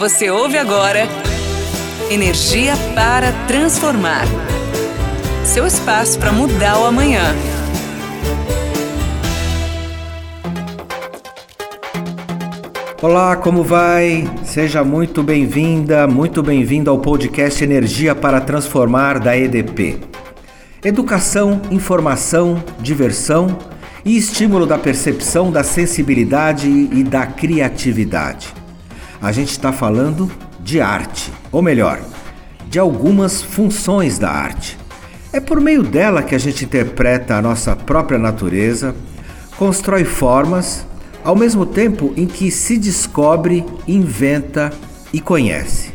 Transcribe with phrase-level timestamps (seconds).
[0.00, 1.06] Você ouve agora
[2.10, 4.24] Energia para Transformar
[5.44, 7.34] seu espaço para mudar o amanhã.
[13.02, 14.26] Olá, como vai?
[14.42, 20.00] Seja muito bem-vinda, muito bem-vindo ao podcast Energia para Transformar da EDP.
[20.82, 23.58] Educação, informação, diversão
[24.02, 28.59] e estímulo da percepção, da sensibilidade e da criatividade.
[29.20, 32.00] A gente está falando de arte, ou melhor,
[32.68, 34.78] de algumas funções da arte.
[35.32, 38.94] É por meio dela que a gente interpreta a nossa própria natureza,
[39.56, 40.86] constrói formas,
[41.22, 44.72] ao mesmo tempo em que se descobre, inventa
[45.12, 45.92] e conhece.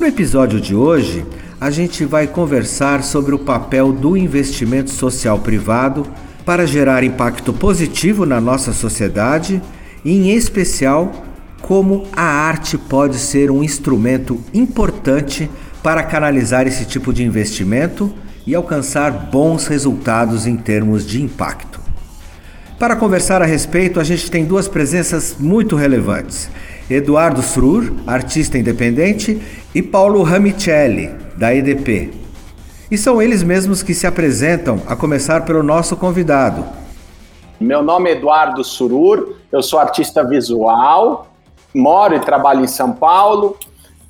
[0.00, 1.24] No episódio de hoje,
[1.60, 6.04] a gente vai conversar sobre o papel do investimento social privado
[6.44, 9.62] para gerar impacto positivo na nossa sociedade
[10.04, 11.12] e, em especial,
[11.64, 15.50] como a arte pode ser um instrumento importante
[15.82, 18.12] para canalizar esse tipo de investimento
[18.46, 21.80] e alcançar bons resultados em termos de impacto.
[22.78, 26.50] Para conversar a respeito, a gente tem duas presenças muito relevantes:
[26.90, 29.40] Eduardo Srur, artista independente,
[29.74, 32.12] e Paulo Ramicelli, da EDP.
[32.90, 36.62] E são eles mesmos que se apresentam, a começar pelo nosso convidado.
[37.58, 41.33] Meu nome é Eduardo Surur, eu sou artista visual,
[41.74, 43.58] moro e trabalho em São Paulo.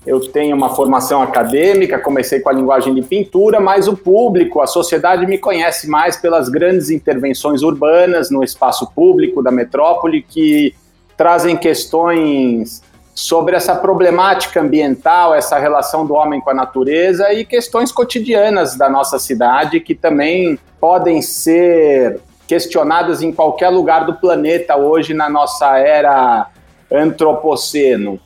[0.06, 4.66] Eu tenho uma formação acadêmica, comecei com a linguagem de pintura, mas o público, a
[4.66, 10.74] sociedade me conhece mais pelas grandes intervenções urbanas no espaço público da metrópole que
[11.16, 12.82] trazem questões
[13.14, 18.90] sobre essa problemática ambiental, essa relação do homem com a natureza e questões cotidianas da
[18.90, 25.78] nossa cidade que também podem ser questionadas em qualquer lugar do planeta hoje na nossa
[25.78, 26.48] era
[26.94, 28.20] antropoceno.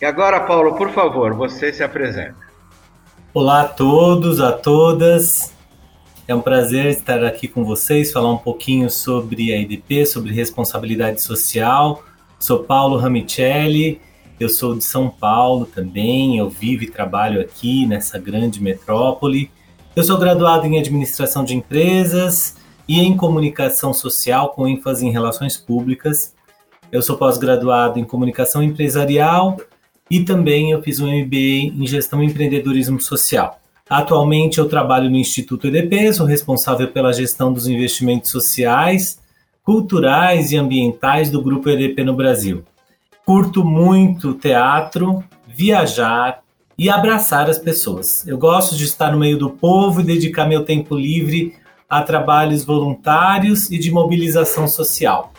[0.00, 2.34] E agora, Paulo, por favor, você se apresenta.
[3.32, 5.54] Olá a todos, a todas.
[6.26, 11.22] É um prazer estar aqui com vocês, falar um pouquinho sobre a IDP, sobre responsabilidade
[11.22, 12.02] social.
[12.38, 14.00] Sou Paulo Ramicelli,
[14.40, 19.50] eu sou de São Paulo também, eu vivo e trabalho aqui nessa grande metrópole.
[19.94, 22.56] Eu sou graduado em administração de empresas
[22.88, 26.34] e em comunicação social com ênfase em relações públicas
[26.92, 29.56] eu sou pós-graduado em comunicação empresarial
[30.10, 33.58] e também eu fiz um MBA em gestão e empreendedorismo social.
[33.88, 39.18] Atualmente eu trabalho no Instituto EDP, sou responsável pela gestão dos investimentos sociais,
[39.62, 42.62] culturais e ambientais do Grupo EDP no Brasil.
[43.24, 46.42] Curto muito teatro, viajar
[46.76, 48.26] e abraçar as pessoas.
[48.26, 51.54] Eu gosto de estar no meio do povo e dedicar meu tempo livre
[51.88, 55.31] a trabalhos voluntários e de mobilização social.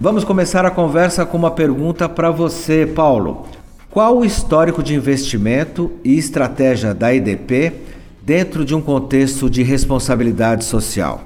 [0.00, 3.46] Vamos começar a conversa com uma pergunta para você, Paulo.
[3.88, 7.72] Qual o histórico de investimento e estratégia da IDP
[8.20, 11.22] dentro de um contexto de responsabilidade social?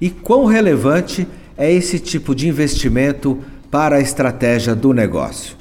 [0.00, 1.26] E quão relevante
[1.58, 3.40] é esse tipo de investimento
[3.72, 5.56] para a estratégia do negócio?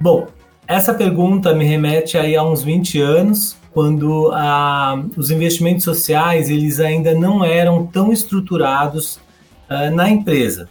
[0.00, 0.26] Bom,
[0.66, 6.80] essa pergunta me remete aí a uns 20 anos, quando ah, os investimentos sociais eles
[6.80, 9.20] ainda não eram tão estruturados
[9.68, 10.66] ah, na empresa.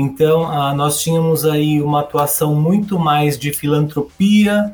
[0.00, 4.72] Então, ah, nós tínhamos aí uma atuação muito mais de filantropia,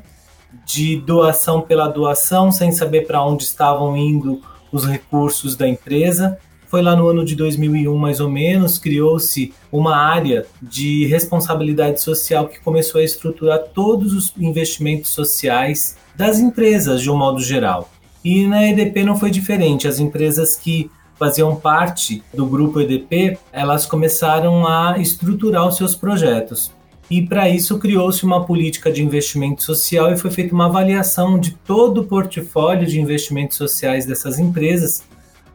[0.67, 6.37] de doação pela doação, sem saber para onde estavam indo os recursos da empresa.
[6.69, 12.47] Foi lá no ano de 2001, mais ou menos, criou-se uma área de responsabilidade social
[12.47, 17.89] que começou a estruturar todos os investimentos sociais das empresas, de um modo geral.
[18.23, 19.89] E na EDP não foi diferente.
[19.89, 26.73] As empresas que faziam parte do grupo EDP, elas começaram a estruturar os seus projetos.
[27.11, 31.53] E para isso criou-se uma política de investimento social e foi feita uma avaliação de
[31.53, 35.05] todo o portfólio de investimentos sociais dessas empresas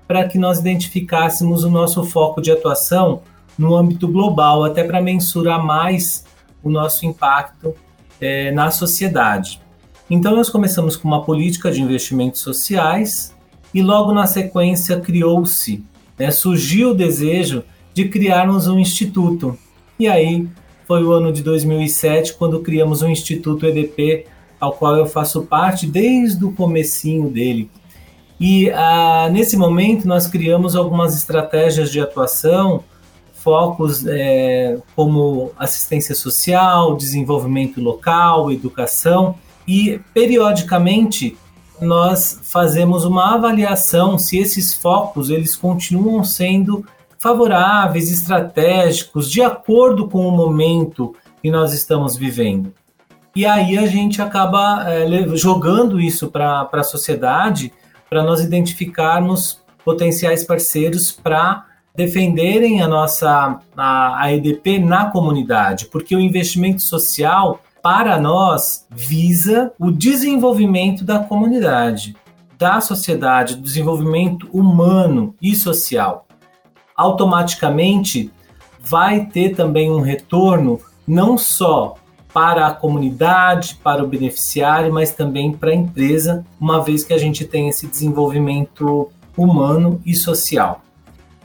[0.07, 3.21] para que nós identificássemos o nosso foco de atuação
[3.57, 6.25] no âmbito global, até para mensurar mais
[6.63, 7.75] o nosso impacto
[8.19, 9.61] é, na sociedade.
[10.09, 13.35] Então, nós começamos com uma política de investimentos sociais,
[13.73, 15.83] e logo na sequência criou-se,
[16.17, 17.63] né, surgiu o desejo
[17.93, 19.57] de criarmos um instituto.
[19.99, 20.47] E aí
[20.87, 24.25] foi o ano de 2007 quando criamos o Instituto EDP,
[24.59, 27.69] ao qual eu faço parte desde o comecinho dele.
[28.39, 32.83] E ah, nesse momento nós criamos algumas estratégias de atuação,
[33.33, 39.35] focos é, como assistência social, desenvolvimento local, educação,
[39.67, 41.37] e periodicamente
[41.81, 46.85] nós fazemos uma avaliação se esses focos eles continuam sendo
[47.17, 52.73] favoráveis, estratégicos, de acordo com o momento que nós estamos vivendo.
[53.35, 57.71] E aí a gente acaba é, jogando isso para a sociedade
[58.09, 61.65] para nós identificarmos potenciais parceiros para
[61.95, 69.71] defenderem a nossa a, a EDP na comunidade, porque o investimento social para nós visa
[69.79, 72.15] o desenvolvimento da comunidade,
[72.57, 76.27] da sociedade, do desenvolvimento humano e social.
[76.95, 78.31] Automaticamente
[78.79, 81.95] vai ter também um retorno não só
[82.33, 87.17] para a comunidade, para o beneficiário, mas também para a empresa, uma vez que a
[87.17, 90.81] gente tem esse desenvolvimento humano e social.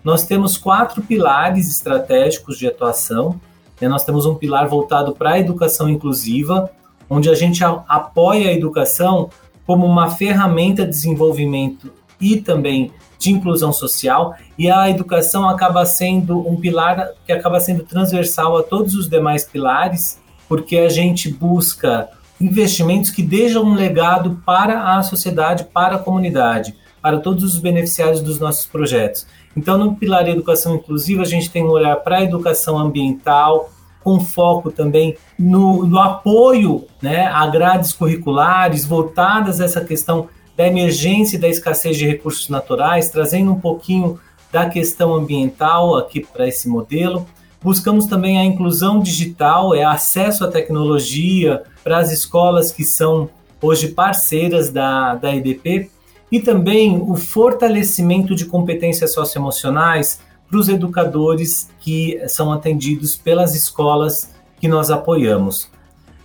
[0.02, 3.40] Nós temos quatro pilares estratégicos de atuação.
[3.80, 3.88] Né?
[3.88, 6.70] Nós temos um pilar voltado para a educação inclusiva,
[7.08, 9.30] onde a gente apoia a educação
[9.66, 16.46] como uma ferramenta de desenvolvimento e também de inclusão social, e a educação acaba sendo
[16.46, 22.08] um pilar que acaba sendo transversal a todos os demais pilares, porque a gente busca
[22.40, 28.20] investimentos que deixam um legado para a sociedade, para a comunidade, para todos os beneficiários
[28.20, 29.26] dos nossos projetos.
[29.56, 33.70] Então, no pilar educação inclusiva, a gente tem um olhar para a educação ambiental,
[34.02, 40.66] com foco também no, no apoio né, a grades curriculares voltadas a essa questão da
[40.66, 44.20] emergência e da escassez de recursos naturais, trazendo um pouquinho
[44.52, 47.26] da questão ambiental aqui para esse modelo.
[47.62, 53.30] Buscamos também a inclusão digital, é acesso à tecnologia para as escolas que são
[53.60, 55.90] hoje parceiras da, da EDP
[56.34, 64.34] e também o fortalecimento de competências socioemocionais para os educadores que são atendidos pelas escolas
[64.60, 65.70] que nós apoiamos.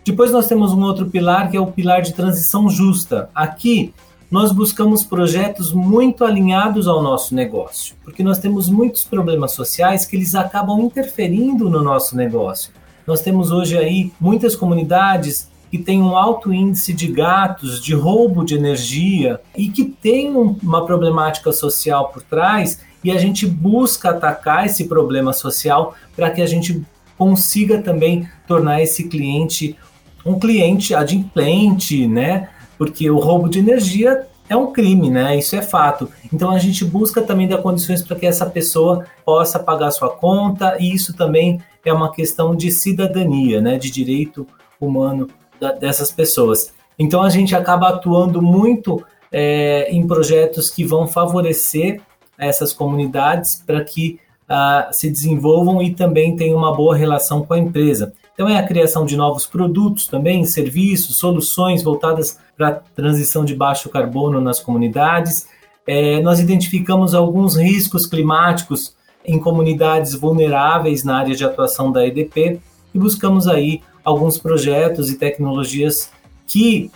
[0.04, 3.30] Depois nós temos um outro pilar que é o pilar de transição justa.
[3.36, 3.94] Aqui
[4.32, 10.16] nós buscamos projetos muito alinhados ao nosso negócio, porque nós temos muitos problemas sociais que
[10.16, 12.72] eles acabam interferindo no nosso negócio.
[13.06, 18.44] Nós temos hoje aí muitas comunidades que tem um alto índice de gatos, de roubo
[18.44, 24.66] de energia e que tem uma problemática social por trás e a gente busca atacar
[24.66, 26.84] esse problema social para que a gente
[27.18, 29.78] consiga também tornar esse cliente
[30.26, 32.50] um cliente adimplente, né?
[32.78, 35.38] Porque o roubo de energia é um crime, né?
[35.38, 36.10] Isso é fato.
[36.34, 40.78] Então a gente busca também dar condições para que essa pessoa possa pagar sua conta
[40.80, 43.78] e isso também é uma questão de cidadania, né?
[43.78, 44.46] De direito
[44.80, 45.28] humano
[45.60, 46.74] da, dessas pessoas.
[46.98, 52.02] Então a gente acaba atuando muito é, em projetos que vão favorecer
[52.38, 54.20] essas comunidades para que
[54.50, 58.14] uh, se desenvolvam e também tenham uma boa relação com a empresa.
[58.34, 63.54] Então é a criação de novos produtos também, serviços, soluções voltadas para a transição de
[63.54, 65.48] baixo carbono nas comunidades.
[65.86, 68.96] É, nós identificamos alguns riscos climáticos
[69.26, 72.62] em comunidades vulneráveis na área de atuação da EDP
[72.94, 76.12] e buscamos aí alguns projetos e tecnologias
[76.46, 76.92] que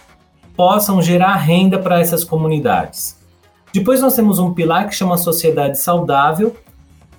[0.56, 3.18] possam gerar renda para essas comunidades.
[3.74, 6.56] Depois nós temos um pilar que chama Sociedade Saudável,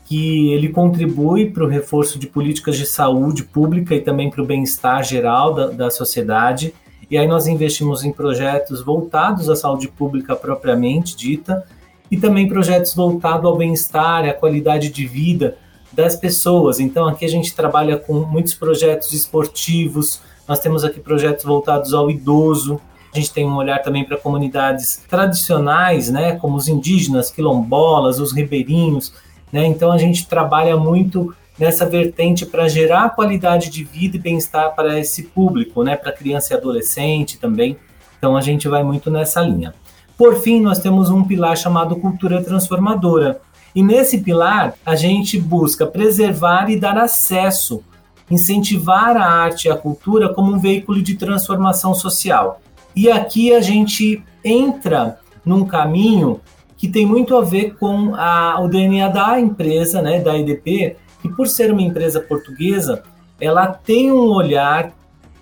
[0.04, 4.46] que ele contribui para o reforço de políticas de saúde pública e também para o
[4.46, 6.74] bem-estar geral da, da sociedade.
[7.10, 11.64] E aí nós investimos em projetos voltados à saúde pública propriamente dita
[12.10, 15.56] e também projetos voltados ao bem-estar, à qualidade de vida
[15.94, 16.80] das pessoas.
[16.80, 22.10] Então, aqui a gente trabalha com muitos projetos esportivos, nós temos aqui projetos voltados ao
[22.10, 22.80] idoso,
[23.12, 28.32] a gente tem um olhar também para comunidades tradicionais, né, como os indígenas, quilombolas, os
[28.32, 29.14] ribeirinhos.
[29.52, 29.64] Né?
[29.66, 34.98] Então, a gente trabalha muito nessa vertente para gerar qualidade de vida e bem-estar para
[34.98, 37.76] esse público, né, para criança e adolescente também.
[38.18, 39.72] Então, a gente vai muito nessa linha.
[40.18, 43.40] Por fim, nós temos um pilar chamado cultura transformadora,
[43.74, 47.82] e nesse pilar, a gente busca preservar e dar acesso,
[48.30, 52.60] incentivar a arte e a cultura como um veículo de transformação social.
[52.94, 56.40] E aqui a gente entra num caminho
[56.76, 61.28] que tem muito a ver com a, o DNA da empresa, né, da EDP, que
[61.28, 63.02] por ser uma empresa portuguesa,
[63.40, 64.92] ela tem um olhar,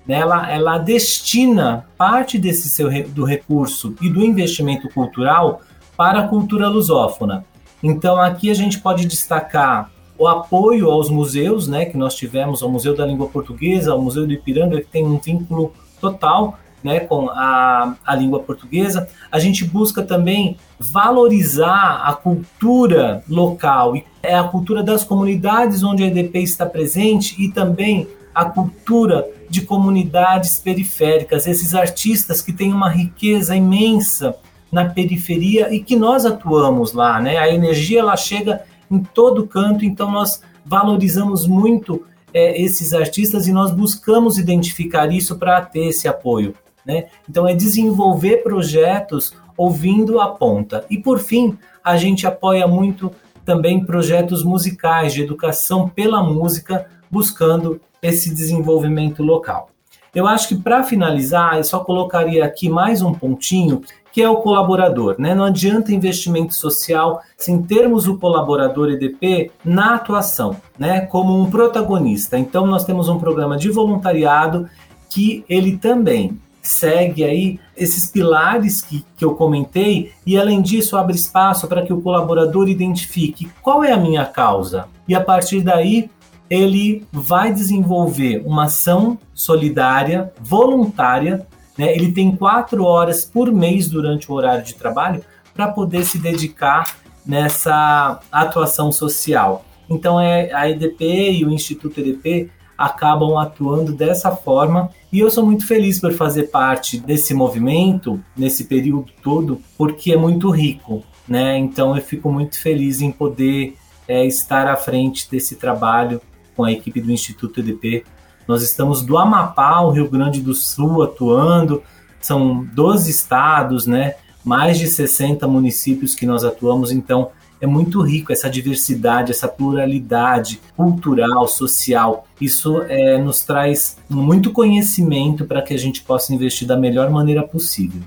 [0.06, 5.60] né, ela, ela destina parte desse seu do recurso e do investimento cultural
[5.96, 7.44] para a cultura lusófona.
[7.82, 12.68] Então aqui a gente pode destacar o apoio aos museus, né, que nós tivemos, ao
[12.68, 17.28] Museu da Língua Portuguesa, ao Museu do Ipiranga, que tem um vínculo total né, com
[17.30, 19.08] a, a língua portuguesa.
[19.30, 26.06] A gente busca também valorizar a cultura local, é a cultura das comunidades onde a
[26.06, 32.88] EDP está presente e também a cultura de comunidades periféricas, esses artistas que têm uma
[32.88, 34.34] riqueza imensa
[34.72, 37.36] na periferia e que nós atuamos lá, né?
[37.36, 43.52] A energia ela chega em todo canto, então nós valorizamos muito é, esses artistas e
[43.52, 46.54] nós buscamos identificar isso para ter esse apoio.
[46.84, 47.06] Né?
[47.28, 50.84] Então, é desenvolver projetos ouvindo a ponta.
[50.90, 53.12] E, por fim, a gente apoia muito
[53.44, 59.70] também projetos musicais de educação pela música, buscando esse desenvolvimento local.
[60.14, 64.36] Eu acho que para finalizar, eu só colocaria aqui mais um pontinho, que é o
[64.36, 65.16] colaborador.
[65.18, 65.34] Né?
[65.34, 71.00] Não adianta investimento social sem termos o colaborador EDP na atuação, né?
[71.00, 72.38] como um protagonista.
[72.38, 74.68] Então, nós temos um programa de voluntariado
[75.08, 81.16] que ele também segue aí esses pilares que, que eu comentei e, além disso, abre
[81.16, 84.86] espaço para que o colaborador identifique qual é a minha causa.
[85.08, 86.08] E a partir daí,
[86.48, 91.46] ele vai desenvolver uma ação solidária, voluntária.
[91.82, 91.92] Né?
[91.96, 96.96] Ele tem quatro horas por mês durante o horário de trabalho para poder se dedicar
[97.26, 99.64] nessa atuação social.
[99.90, 104.90] Então, é, a EDP e o Instituto EDP acabam atuando dessa forma.
[105.12, 110.16] E eu sou muito feliz por fazer parte desse movimento, nesse período todo, porque é
[110.16, 111.02] muito rico.
[111.26, 111.58] Né?
[111.58, 116.20] Então, eu fico muito feliz em poder é, estar à frente desse trabalho
[116.56, 118.04] com a equipe do Instituto EDP.
[118.46, 121.82] Nós estamos do Amapá ao Rio Grande do Sul atuando,
[122.20, 124.14] são 12 estados, né?
[124.44, 127.30] mais de 60 municípios que nós atuamos, então
[127.60, 132.26] é muito rico essa diversidade, essa pluralidade cultural, social.
[132.40, 137.42] Isso é, nos traz muito conhecimento para que a gente possa investir da melhor maneira
[137.42, 138.02] possível.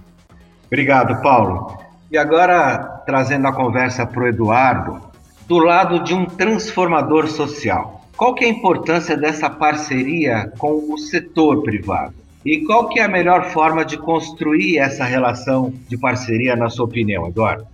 [0.67, 1.77] Obrigado, Paulo.
[2.11, 5.01] E agora, trazendo a conversa para o Eduardo,
[5.47, 8.04] do lado de um transformador social.
[8.17, 12.13] Qual que é a importância dessa parceria com o setor privado?
[12.45, 16.85] E qual que é a melhor forma de construir essa relação de parceria, na sua
[16.85, 17.67] opinião, Eduardo?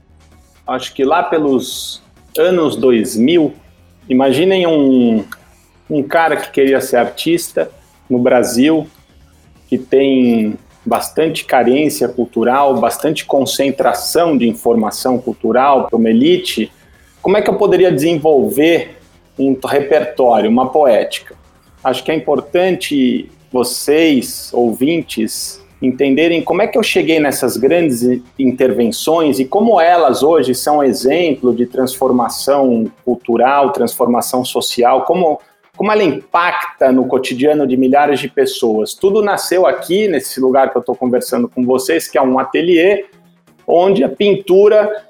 [0.66, 2.02] Acho que lá pelos
[2.38, 3.54] anos 2000,
[4.10, 5.24] imaginem um,
[5.88, 7.70] um cara que queria ser artista
[8.10, 8.88] no Brasil,
[9.68, 16.72] que tem bastante carência cultural, bastante concentração de informação cultural para uma elite,
[17.22, 19.01] como é que eu poderia desenvolver
[19.38, 21.36] um repertório, uma poética.
[21.84, 28.04] Acho que é importante vocês, ouvintes, entenderem como é que eu cheguei nessas grandes
[28.38, 35.42] intervenções e como elas hoje são exemplo de transformação cultural, transformação social, como,
[35.76, 38.94] como ela impacta no cotidiano de milhares de pessoas.
[38.94, 43.06] Tudo nasceu aqui, nesse lugar que eu estou conversando com vocês, que é um ateliê,
[43.66, 45.04] onde a pintura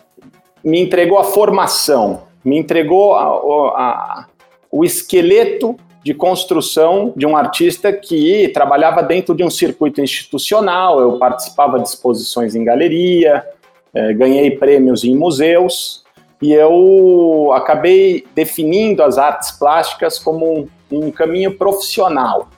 [0.64, 4.26] me entregou a formação, me entregou a, a,
[4.72, 11.00] o esqueleto de construção de um artista que trabalhava dentro de um circuito institucional.
[11.00, 13.46] Eu participava de exposições em galeria,
[13.94, 16.04] é, ganhei prêmios em museus
[16.42, 22.50] e eu acabei definindo as artes plásticas como um, um caminho profissional.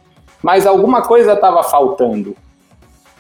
[0.42, 2.36] Mas alguma coisa estava faltando.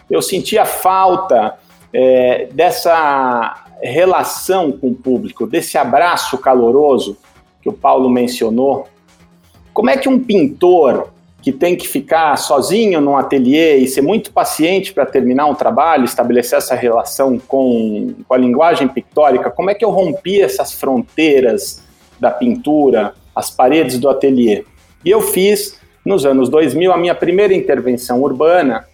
[0.10, 1.58] Eu sentia falta
[1.93, 7.17] é, dessa relação com o público, desse abraço caloroso
[7.62, 8.88] que o Paulo mencionou.
[9.73, 11.09] Como é que um pintor
[11.43, 16.05] que tem que ficar sozinho num ateliê e ser muito paciente para terminar um trabalho,
[16.05, 21.83] estabelecer essa relação com, com a linguagem pictórica, como é que eu rompi essas fronteiras
[22.17, 24.63] da pintura, as paredes do ateliê?
[25.03, 28.88] E eu fiz, nos anos 2000, a minha primeira intervenção urbana,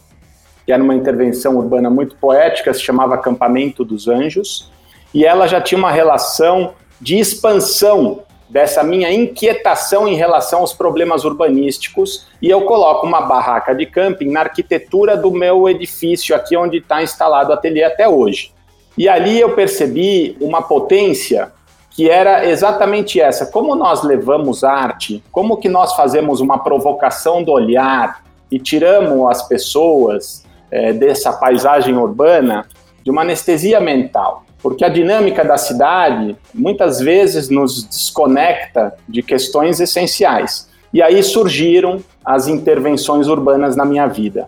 [0.69, 4.69] que era uma intervenção urbana muito poética, se chamava Acampamento dos Anjos,
[5.11, 11.25] e ela já tinha uma relação de expansão dessa minha inquietação em relação aos problemas
[11.25, 16.77] urbanísticos e eu coloco uma barraca de camping na arquitetura do meu edifício aqui onde
[16.77, 18.53] está instalado o ateliê até hoje.
[18.95, 21.51] E ali eu percebi uma potência
[21.89, 23.47] que era exatamente essa.
[23.47, 29.47] Como nós levamos arte, como que nós fazemos uma provocação do olhar e tiramos as
[29.47, 32.65] pessoas é, dessa paisagem urbana
[33.03, 39.79] de uma anestesia mental porque a dinâmica da cidade muitas vezes nos desconecta de questões
[39.79, 40.69] essenciais.
[40.93, 44.47] E aí surgiram as intervenções urbanas na minha vida.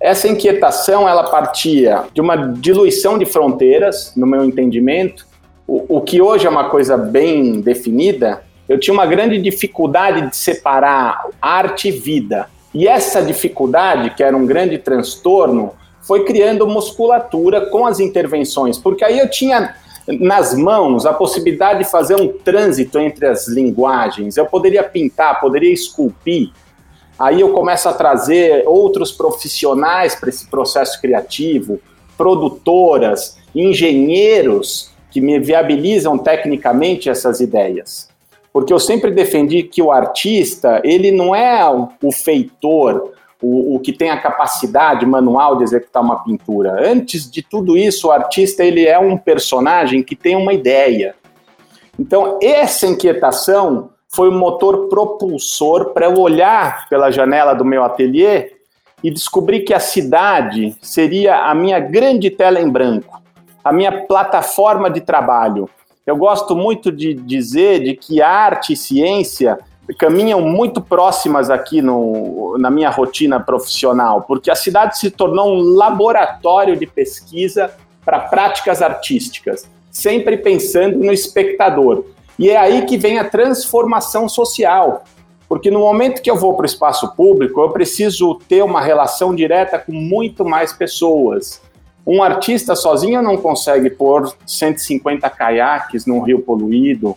[0.00, 5.26] Essa inquietação ela partia de uma diluição de fronteiras, no meu entendimento,
[5.66, 8.42] o, o que hoje é uma coisa bem definida.
[8.68, 12.48] Eu tinha uma grande dificuldade de separar arte e vida.
[12.74, 19.04] E essa dificuldade, que era um grande transtorno, foi criando musculatura com as intervenções, porque
[19.04, 19.74] aí eu tinha
[20.06, 24.36] nas mãos a possibilidade de fazer um trânsito entre as linguagens.
[24.36, 26.50] Eu poderia pintar, poderia esculpir.
[27.18, 31.80] Aí eu começo a trazer outros profissionais para esse processo criativo,
[32.16, 38.11] produtoras, engenheiros que me viabilizam tecnicamente essas ideias.
[38.52, 41.64] Porque eu sempre defendi que o artista, ele não é
[42.02, 46.76] o feitor, o, o, que tem a capacidade manual de executar uma pintura.
[46.88, 51.16] Antes de tudo isso, o artista ele é um personagem que tem uma ideia.
[51.98, 58.52] Então, essa inquietação foi o motor propulsor para eu olhar pela janela do meu ateliê
[59.02, 63.20] e descobrir que a cidade seria a minha grande tela em branco,
[63.64, 65.68] a minha plataforma de trabalho.
[66.04, 69.58] Eu gosto muito de dizer de que arte e ciência
[69.98, 75.74] caminham muito próximas aqui no, na minha rotina profissional, porque a cidade se tornou um
[75.76, 77.72] laboratório de pesquisa
[78.04, 82.04] para práticas artísticas, sempre pensando no espectador.
[82.36, 85.04] E é aí que vem a transformação social,
[85.48, 89.34] porque no momento que eu vou para o espaço público, eu preciso ter uma relação
[89.34, 91.60] direta com muito mais pessoas.
[92.06, 97.16] Um artista sozinho não consegue pôr 150 caiaques num rio poluído,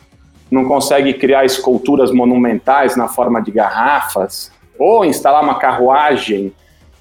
[0.50, 6.54] não consegue criar esculturas monumentais na forma de garrafas, ou instalar uma carruagem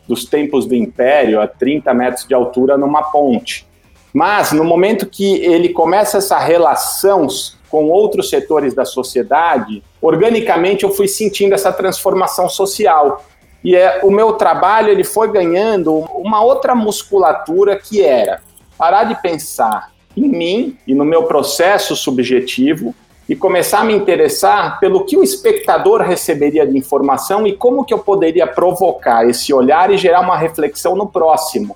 [0.09, 3.67] dos tempos do Império a 30 metros de altura numa ponte.
[4.13, 7.27] Mas no momento que ele começa essa relação
[7.69, 13.25] com outros setores da sociedade, organicamente eu fui sentindo essa transformação social.
[13.65, 18.43] E é, o meu trabalho ele foi ganhando uma outra musculatura que era
[18.77, 22.95] parar de pensar em mim e no meu processo subjetivo
[23.27, 27.95] e começar a me interessar pelo que o espectador receberia de informação e como que
[27.95, 31.75] eu poderia provocar esse olhar e gerar uma reflexão no próximo.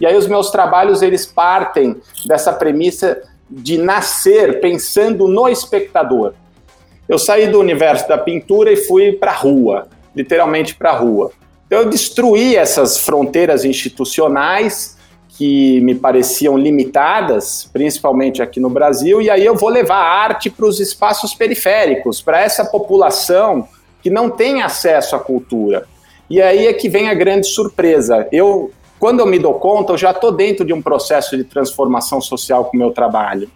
[0.00, 1.96] E aí os meus trabalhos eles partem
[2.26, 6.34] dessa premissa de nascer pensando no espectador.
[7.08, 11.30] Eu saí do universo da pintura e fui para a rua, literalmente para a rua.
[11.66, 14.98] Então, eu destruí essas fronteiras institucionais
[15.28, 20.50] que me pareciam limitadas, principalmente aqui no Brasil, e aí eu vou levar a arte
[20.50, 23.66] para os espaços periféricos, para essa população
[24.02, 25.86] que não tem acesso à cultura.
[26.28, 28.28] E aí é que vem a grande surpresa.
[28.30, 32.20] Eu quando eu me dou conta, eu já estou dentro de um processo de transformação
[32.20, 33.50] social com o meu trabalho.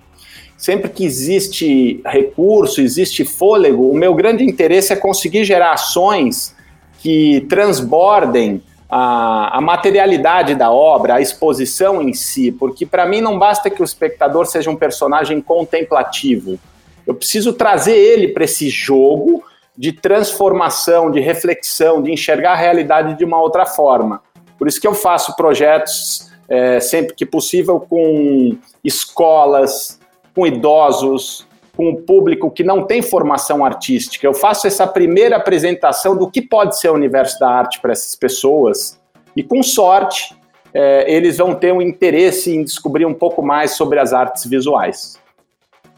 [0.57, 6.55] Sempre que existe recurso, existe fôlego, o meu grande interesse é conseguir gerar ações
[7.01, 13.39] que transbordem a, a materialidade da obra, a exposição em si, porque para mim não
[13.39, 16.59] basta que o espectador seja um personagem contemplativo.
[17.07, 19.43] Eu preciso trazer ele para esse jogo
[19.77, 24.23] de transformação, de reflexão, de enxergar a realidade de uma outra forma.
[24.57, 29.99] Por isso que eu faço projetos é, sempre que possível com escolas,
[30.35, 34.27] com idosos, com o público que não tem formação artística.
[34.27, 38.15] Eu faço essa primeira apresentação do que pode ser o universo da arte para essas
[38.15, 39.01] pessoas
[39.37, 40.35] e, com sorte,
[40.73, 45.19] é, eles vão ter um interesse em descobrir um pouco mais sobre as artes visuais.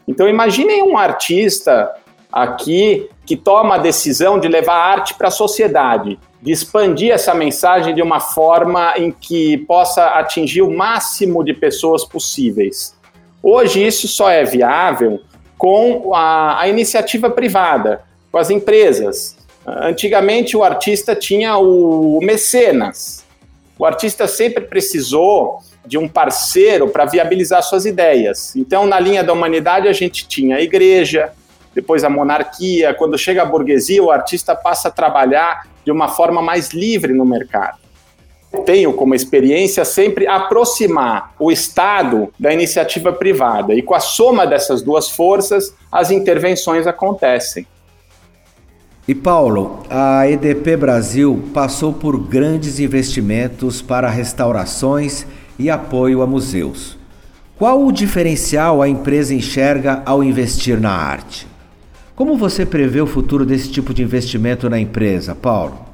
[0.07, 1.93] Então, imaginem um artista
[2.31, 7.33] aqui que toma a decisão de levar a arte para a sociedade de expandir essa
[7.33, 12.96] mensagem de uma forma em que possa atingir o máximo de pessoas possíveis.
[13.49, 15.21] Hoje isso só é viável
[15.57, 19.37] com a, a iniciativa privada, com as empresas.
[19.65, 23.23] Antigamente o artista tinha o mecenas.
[23.79, 28.53] O artista sempre precisou de um parceiro para viabilizar suas ideias.
[28.53, 31.31] Então, na linha da humanidade, a gente tinha a igreja,
[31.73, 32.93] depois a monarquia.
[32.93, 37.23] Quando chega a burguesia, o artista passa a trabalhar de uma forma mais livre no
[37.23, 37.77] mercado.
[38.65, 44.81] Tenho como experiência sempre aproximar o Estado da iniciativa privada, e com a soma dessas
[44.81, 47.67] duas forças, as intervenções acontecem.
[49.07, 55.25] E Paulo, a EDP Brasil passou por grandes investimentos para restaurações
[55.57, 56.97] e apoio a museus.
[57.57, 61.47] Qual o diferencial a empresa enxerga ao investir na arte?
[62.15, 65.86] Como você prevê o futuro desse tipo de investimento na empresa, Paulo?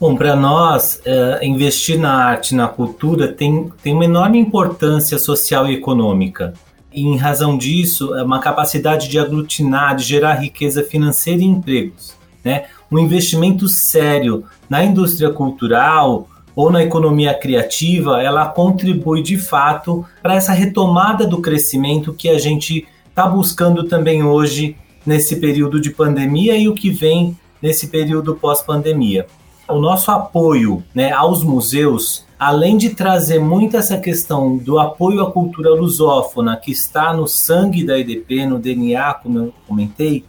[0.00, 5.68] Bom, para nós, é, investir na arte, na cultura, tem, tem uma enorme importância social
[5.68, 6.54] e econômica.
[6.90, 12.14] E, em razão disso, é uma capacidade de aglutinar, de gerar riqueza financeira e empregos.
[12.42, 12.64] Né?
[12.90, 20.34] Um investimento sério na indústria cultural ou na economia criativa, ela contribui de fato para
[20.34, 26.56] essa retomada do crescimento que a gente está buscando também hoje nesse período de pandemia
[26.56, 29.26] e o que vem nesse período pós-pandemia.
[29.72, 35.30] O nosso apoio né, aos museus, além de trazer muito essa questão do apoio à
[35.30, 40.24] cultura lusófona, que está no sangue da EDP, no DNA, como eu comentei,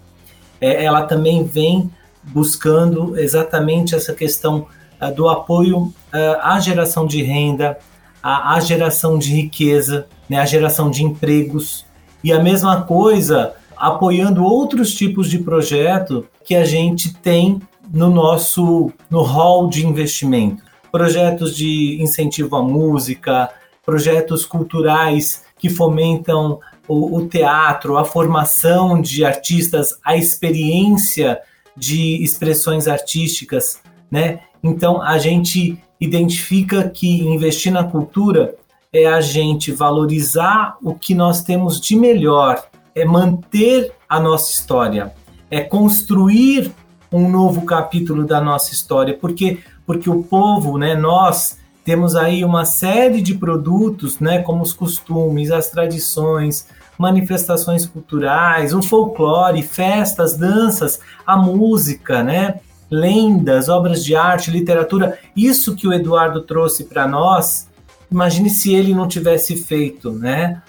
[0.60, 1.89] é, ela também vem
[2.23, 4.67] buscando exatamente essa questão
[5.01, 5.93] uh, do apoio uh,
[6.41, 7.80] à geração de renda,
[8.21, 11.86] à, à geração de riqueza, né, à geração de empregos.
[12.23, 17.60] E a mesma coisa apoiando outros tipos de projeto que a gente tem
[17.91, 20.63] no nosso no hall de investimento.
[20.91, 23.49] Projetos de incentivo à música,
[23.86, 31.39] projetos culturais que fomentam o, o teatro, a formação de artistas, a experiência
[31.75, 34.41] de expressões artísticas, né?
[34.63, 38.56] Então a gente identifica que investir na cultura
[38.91, 42.62] é a gente valorizar o que nós temos de melhor,
[42.93, 45.13] é manter a nossa história,
[45.49, 46.73] é construir
[47.12, 52.63] um novo capítulo da nossa história, porque porque o povo, né, nós temos aí uma
[52.63, 61.00] série de produtos, né, como os costumes, as tradições, manifestações culturais, o folclore, festas, danças,
[61.26, 67.67] a música, né, lendas, obras de arte, literatura, isso que o Eduardo trouxe para nós,
[68.12, 70.62] imagine se ele não tivesse feito, né?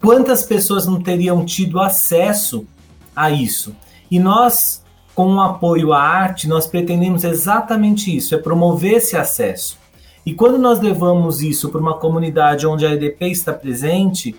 [0.00, 2.66] Quantas pessoas não teriam tido acesso
[3.16, 3.74] a isso?
[4.10, 4.82] E nós,
[5.20, 9.78] com o apoio à arte, nós pretendemos exatamente isso, é promover esse acesso.
[10.24, 14.34] E quando nós levamos isso para uma comunidade onde a EDP está presente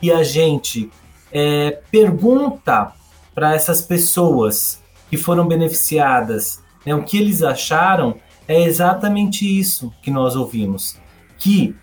[0.00, 0.88] e a gente
[1.32, 2.92] é, pergunta
[3.34, 8.14] para essas pessoas que foram beneficiadas né, o que eles acharam,
[8.46, 10.96] é exatamente isso que nós ouvimos.
[11.38, 11.74] Que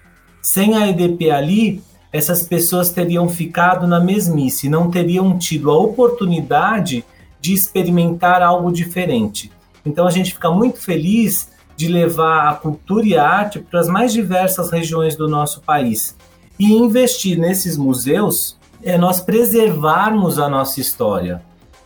[0.42, 1.84] sem a EDP ali,
[2.14, 7.04] essas pessoas teriam ficado na mesmice, não teriam tido a oportunidade
[7.40, 9.52] de experimentar algo diferente.
[9.86, 13.88] Então a gente fica muito feliz de levar a cultura e a arte para as
[13.88, 16.16] mais diversas regiões do nosso país.
[16.60, 21.42] E investir nesses museus é nós preservarmos a nossa história.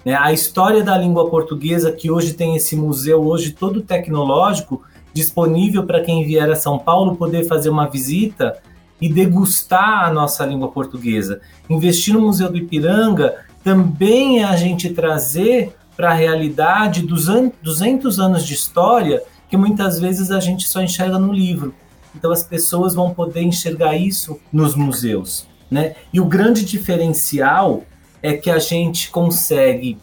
[0.06, 0.16] Né?
[0.16, 4.82] A história da língua portuguesa, que hoje tem esse museu, hoje todo tecnológico,
[5.14, 8.58] disponível para quem vier a São Paulo poder fazer uma visita
[9.00, 11.42] e degustar a nossa língua portuguesa.
[11.70, 17.28] Investir no Museu do Ipiranga também é a gente trazer para a realidade dos
[17.62, 21.76] 200 anos de história que muitas vezes a gente só enxerga no livro.
[22.16, 25.48] Então as pessoas vão poder enxergar isso nos museus.
[25.70, 25.96] Né?
[26.12, 27.84] E o grande diferencial
[28.22, 29.98] é que a gente consegue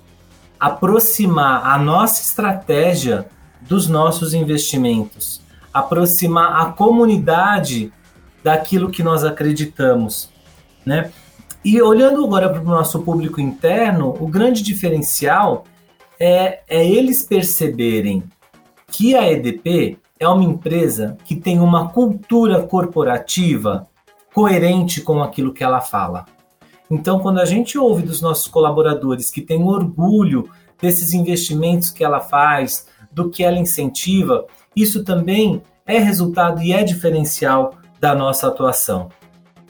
[0.59, 3.27] aproximar a nossa estratégia
[3.61, 5.41] dos nossos investimentos,
[5.73, 7.93] aproximar a comunidade
[8.43, 10.31] daquilo que nós acreditamos,
[10.85, 11.11] né?
[11.65, 15.65] E olhando agora para o nosso público interno, o grande diferencial
[16.19, 18.23] é, é eles perceberem
[18.87, 23.89] que a EDP é uma empresa que tem uma cultura corporativa
[24.33, 26.25] coerente com aquilo que ela fala.
[26.91, 30.49] Então, quando a gente ouve dos nossos colaboradores que têm orgulho
[30.81, 36.83] desses investimentos que ela faz, do que ela incentiva, isso também é resultado e é
[36.83, 39.09] diferencial da nossa atuação.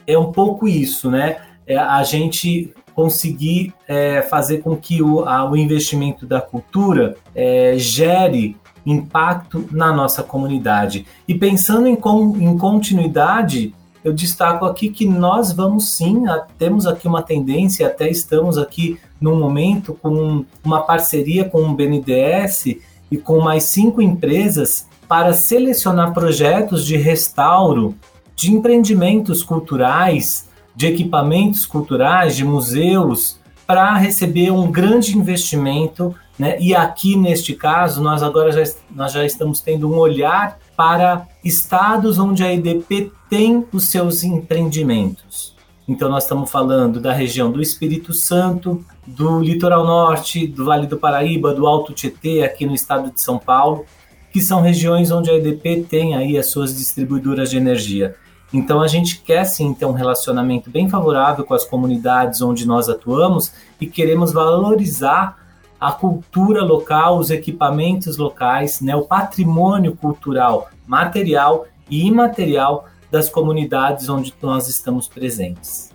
[0.05, 1.48] É um pouco isso, né?
[1.69, 7.75] É a gente conseguir é, fazer com que o, a, o investimento da cultura é,
[7.77, 11.05] gere impacto na nossa comunidade.
[11.27, 16.85] E pensando em, com, em continuidade, eu destaco aqui que nós vamos sim, a, temos
[16.87, 22.77] aqui uma tendência, até estamos aqui num momento com uma parceria com o BNDES
[23.11, 27.95] e com mais cinco empresas para selecionar projetos de restauro
[28.35, 30.48] de empreendimentos culturais,
[30.79, 33.37] de equipamentos culturais, de museus,
[33.67, 36.15] para receber um grande investimento.
[36.39, 36.57] Né?
[36.57, 42.17] E aqui, neste caso, nós agora já, nós já estamos tendo um olhar para estados
[42.17, 45.53] onde a EDP tem os seus empreendimentos.
[45.85, 50.95] Então, nós estamos falando da região do Espírito Santo, do Litoral Norte, do Vale do
[50.95, 53.85] Paraíba, do Alto Tietê, aqui no estado de São Paulo,
[54.31, 58.15] que são regiões onde a EDP tem aí as suas distribuidoras de energia.
[58.53, 62.89] Então, a gente quer sim ter um relacionamento bem favorável com as comunidades onde nós
[62.89, 65.37] atuamos e queremos valorizar
[65.79, 74.09] a cultura local, os equipamentos locais, né, o patrimônio cultural material e imaterial das comunidades
[74.09, 75.91] onde nós estamos presentes.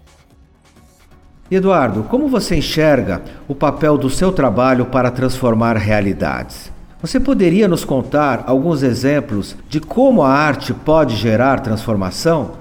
[1.50, 6.73] Eduardo, como você enxerga o papel do seu trabalho para transformar realidades?
[7.04, 12.52] Você poderia nos contar alguns exemplos de como a arte pode gerar transformação?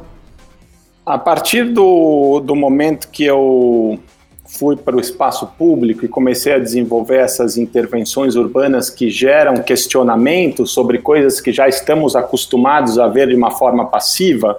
[1.05, 3.97] A partir do, do momento que eu
[4.45, 10.67] fui para o espaço público e comecei a desenvolver essas intervenções urbanas que geram questionamento
[10.67, 14.57] sobre coisas que já estamos acostumados a ver de uma forma passiva,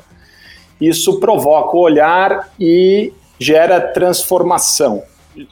[0.80, 5.02] isso provoca o olhar e gera transformação.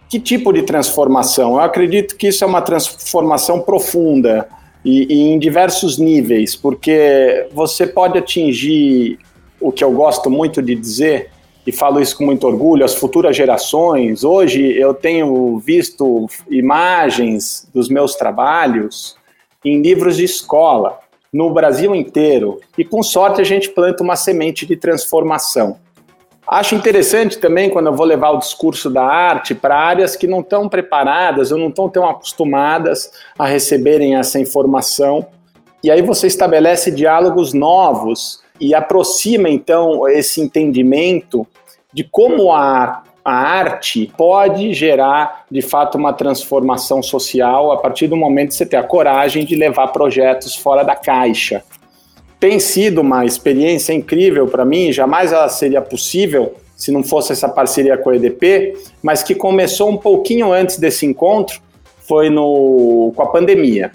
[0.09, 1.55] Que tipo de transformação?
[1.55, 4.49] Eu acredito que isso é uma transformação profunda
[4.85, 9.19] e, e em diversos níveis, porque você pode atingir
[9.61, 11.31] o que eu gosto muito de dizer,
[11.67, 14.25] e falo isso com muito orgulho, as futuras gerações.
[14.25, 19.17] Hoje eu tenho visto imagens dos meus trabalhos
[19.65, 20.99] em livros de escola,
[21.33, 25.79] no Brasil inteiro, e com sorte a gente planta uma semente de transformação.
[26.47, 30.41] Acho interessante também quando eu vou levar o discurso da arte para áreas que não
[30.41, 35.27] estão preparadas ou não estão tão acostumadas a receberem essa informação.
[35.83, 41.47] E aí você estabelece diálogos novos e aproxima então esse entendimento
[41.93, 48.17] de como a, a arte pode gerar de fato uma transformação social a partir do
[48.17, 51.63] momento que você tem a coragem de levar projetos fora da caixa.
[52.43, 57.49] Tem sido uma experiência incrível para mim, jamais ela seria possível se não fosse essa
[57.49, 61.61] parceria com a EDP, mas que começou um pouquinho antes desse encontro,
[62.01, 63.93] foi no, com a pandemia.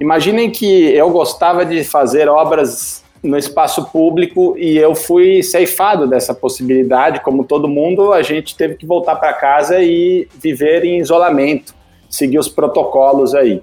[0.00, 6.34] Imaginem que eu gostava de fazer obras no espaço público e eu fui ceifado dessa
[6.34, 7.20] possibilidade.
[7.20, 11.72] Como todo mundo, a gente teve que voltar para casa e viver em isolamento,
[12.10, 13.62] seguir os protocolos aí.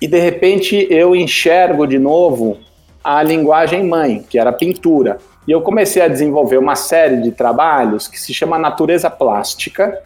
[0.00, 2.56] E de repente eu enxergo de novo
[3.02, 5.18] a linguagem mãe, que era a pintura.
[5.46, 10.02] E eu comecei a desenvolver uma série de trabalhos que se chama Natureza Plástica.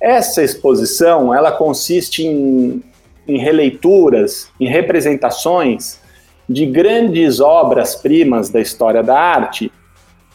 [0.00, 2.82] Essa exposição, ela consiste em,
[3.26, 6.00] em releituras, em representações
[6.48, 9.70] de grandes obras-primas da história da arte,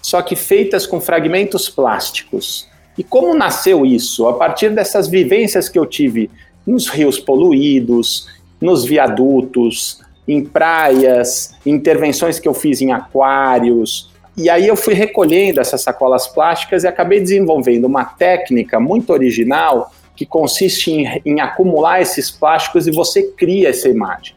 [0.01, 2.69] só que feitas com fragmentos plásticos.
[2.97, 4.27] E como nasceu isso?
[4.27, 6.29] A partir dessas vivências que eu tive
[6.67, 8.27] nos rios poluídos,
[8.61, 14.11] nos viadutos, em praias, intervenções que eu fiz em aquários.
[14.35, 19.91] E aí eu fui recolhendo essas sacolas plásticas e acabei desenvolvendo uma técnica muito original
[20.15, 24.35] que consiste em, em acumular esses plásticos e você cria essa imagem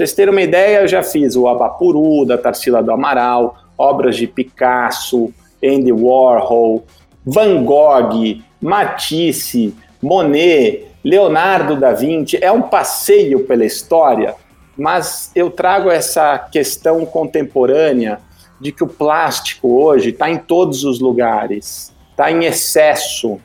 [0.00, 4.26] vocês terem uma ideia, eu já fiz o Abapuru, da Tarsila do Amaral, obras de
[4.26, 5.30] Picasso,
[5.62, 6.86] Andy Warhol,
[7.22, 12.38] Van Gogh, Matisse, Monet, Leonardo da Vinci.
[12.40, 14.34] É um passeio pela história,
[14.76, 18.20] mas eu trago essa questão contemporânea
[18.60, 23.40] de que o plástico hoje está em todos os lugares, está em excesso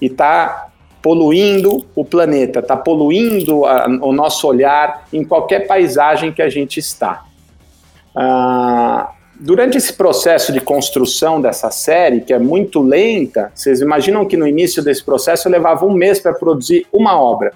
[0.00, 0.68] e está
[1.02, 6.78] poluindo o planeta, está poluindo a, o nosso olhar em qualquer paisagem que a gente
[6.78, 7.24] está.
[8.14, 14.36] Ah, durante esse processo de construção dessa série, que é muito lenta, vocês imaginam que
[14.36, 17.52] no início desse processo eu levava um mês para produzir uma obra.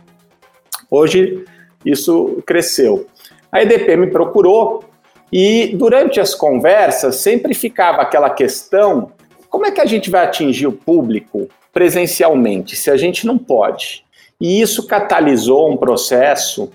[0.90, 1.44] Hoje
[1.86, 3.06] isso cresceu.
[3.50, 4.84] A EDP me procurou
[5.32, 9.12] e durante as conversas sempre ficava aquela questão:
[9.48, 14.02] como é que a gente vai atingir o público presencialmente, se a gente não pode.
[14.40, 16.70] E isso catalisou um processo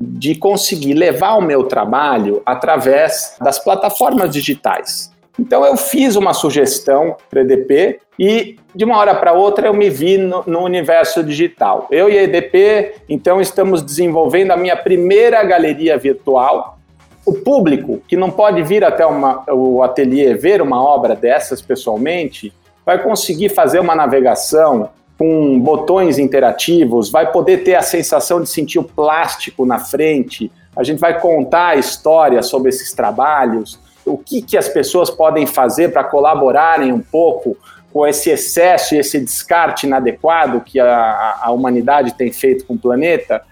[0.00, 5.12] de conseguir levar o meu trabalho através das plataformas digitais.
[5.38, 9.72] Então eu fiz uma sugestão para a EDP e de uma hora para outra eu
[9.72, 11.88] me vi no, no, universo digital.
[11.90, 16.78] Eu e a EDP então estamos desenvolvendo a minha primeira galeria virtual.
[17.24, 22.52] O público que não pode vir até uma, o ateliê ver uma obra dessas pessoalmente
[22.84, 28.78] vai conseguir fazer uma navegação com botões interativos, vai poder ter a sensação de sentir
[28.78, 30.52] o plástico na frente.
[30.76, 35.46] A gente vai contar a história sobre esses trabalhos, o que, que as pessoas podem
[35.46, 37.56] fazer para colaborarem um pouco
[37.92, 42.78] com esse excesso e esse descarte inadequado que a, a humanidade tem feito com o
[42.78, 43.42] planeta.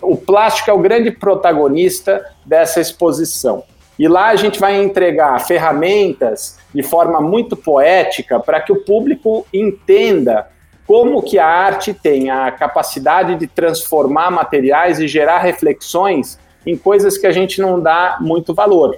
[0.00, 3.64] O plástico é o grande protagonista dessa exposição.
[3.98, 9.46] E lá a gente vai entregar ferramentas de forma muito poética para que o público
[9.52, 10.48] entenda
[10.86, 17.18] como que a arte tem a capacidade de transformar materiais e gerar reflexões em coisas
[17.18, 18.96] que a gente não dá muito valor.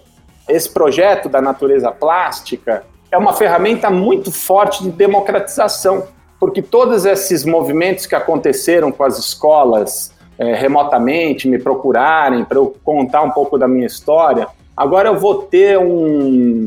[0.49, 6.09] Esse projeto da natureza plástica é uma ferramenta muito forte de democratização,
[6.41, 12.75] porque todos esses movimentos que aconteceram com as escolas é, remotamente, me procurarem para eu
[12.83, 16.67] contar um pouco da minha história, Agora eu vou ter um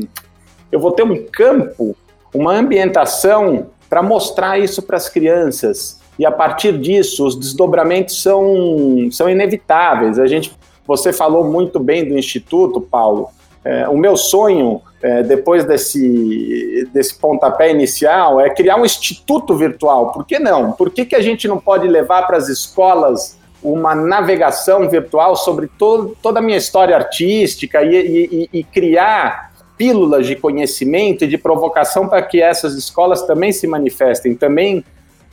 [0.70, 1.96] eu vou ter um campo,
[2.34, 6.00] uma ambientação para mostrar isso para as crianças.
[6.18, 10.18] E a partir disso, os desdobramentos são, são inevitáveis.
[10.18, 10.52] A gente,
[10.86, 13.28] você falou muito bem do instituto, Paulo.
[13.66, 20.12] É, o meu sonho, é, depois desse, desse pontapé inicial, é criar um instituto virtual.
[20.12, 20.70] Por que não?
[20.70, 25.66] Por que, que a gente não pode levar para as escolas uma navegação virtual sobre
[25.66, 31.36] to toda a minha história artística e, e, e criar pílulas de conhecimento e de
[31.36, 34.84] provocação para que essas escolas também se manifestem, também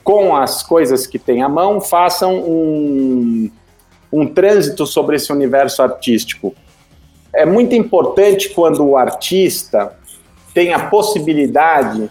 [0.03, 3.51] com as coisas que têm à mão, façam um,
[4.11, 6.55] um trânsito sobre esse universo artístico.
[7.33, 9.95] É muito importante quando o artista
[10.53, 12.09] tem a possibilidade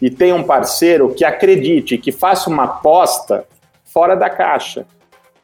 [0.00, 3.44] e tenha um parceiro que acredite, que faça uma aposta
[3.84, 4.86] fora da caixa,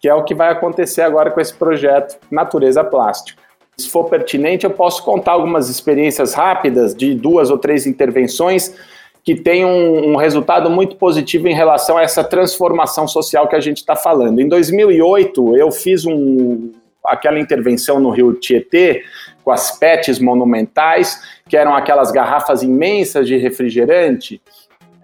[0.00, 3.42] que é o que vai acontecer agora com esse projeto Natureza Plástica.
[3.76, 8.74] Se for pertinente, eu posso contar algumas experiências rápidas de duas ou três intervenções
[9.22, 13.60] que têm um, um resultado muito positivo em relação a essa transformação social que a
[13.60, 14.40] gente está falando.
[14.40, 16.70] Em 2008, eu fiz um,
[17.06, 19.02] aquela intervenção no Rio Tietê
[19.44, 24.40] com as PETs monumentais, que eram aquelas garrafas imensas de refrigerante.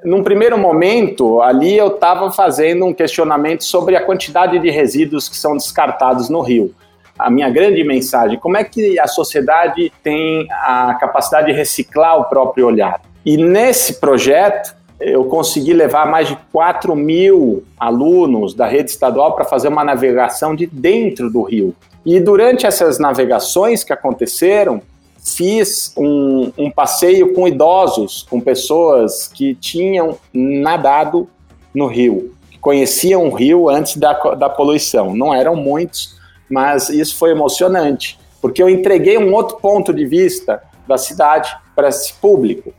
[0.05, 5.37] Num primeiro momento, ali eu estava fazendo um questionamento sobre a quantidade de resíduos que
[5.37, 6.75] são descartados no rio
[7.19, 12.25] a minha grande mensagem: como é que a sociedade tem a capacidade de reciclar o
[12.25, 13.01] próprio olhar?
[13.25, 19.45] E nesse projeto, eu consegui levar mais de 4 mil alunos da rede estadual para
[19.45, 21.75] fazer uma navegação de dentro do rio.
[22.05, 24.83] E durante essas navegações que aconteceram,
[25.25, 31.29] fiz um, um passeio com idosos, com pessoas que tinham nadado
[31.73, 35.15] no rio, que conheciam o rio antes da, da poluição.
[35.15, 36.19] Não eram muitos,
[36.51, 41.89] mas isso foi emocionante, porque eu entreguei um outro ponto de vista da cidade para
[41.89, 42.75] esse público.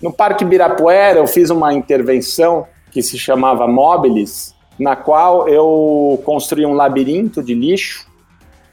[0.00, 6.64] No Parque Birapuera, eu fiz uma intervenção que se chamava Móbiles, na qual eu construí
[6.64, 8.11] um labirinto de lixo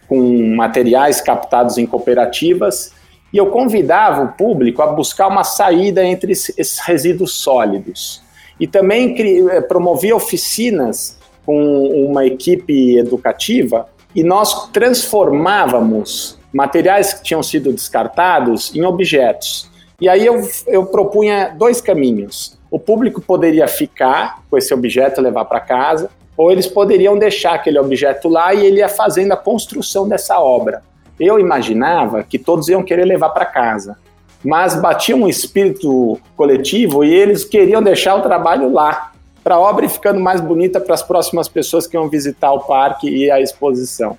[0.09, 2.91] com materiais captados em cooperativas
[3.31, 8.23] e eu convidava o público a buscar uma saída entre esses resíduos sólidos.
[8.59, 9.15] E também
[9.51, 18.75] eh, promovia oficinas com uma equipe educativa e nós transformávamos materiais que tinham sido descartados
[18.75, 19.69] em objetos.
[20.01, 22.57] E aí eu, eu propunha dois caminhos.
[22.71, 27.55] O público poderia ficar com esse objeto e levar para casa, ou eles poderiam deixar
[27.55, 30.81] aquele objeto lá e ele ia fazendo a construção dessa obra.
[31.19, 33.97] Eu imaginava que todos iam querer levar para casa,
[34.41, 39.11] mas batia um espírito coletivo e eles queriam deixar o trabalho lá
[39.43, 42.61] para a obra ir ficando mais bonita para as próximas pessoas que vão visitar o
[42.61, 44.17] parque e a exposição.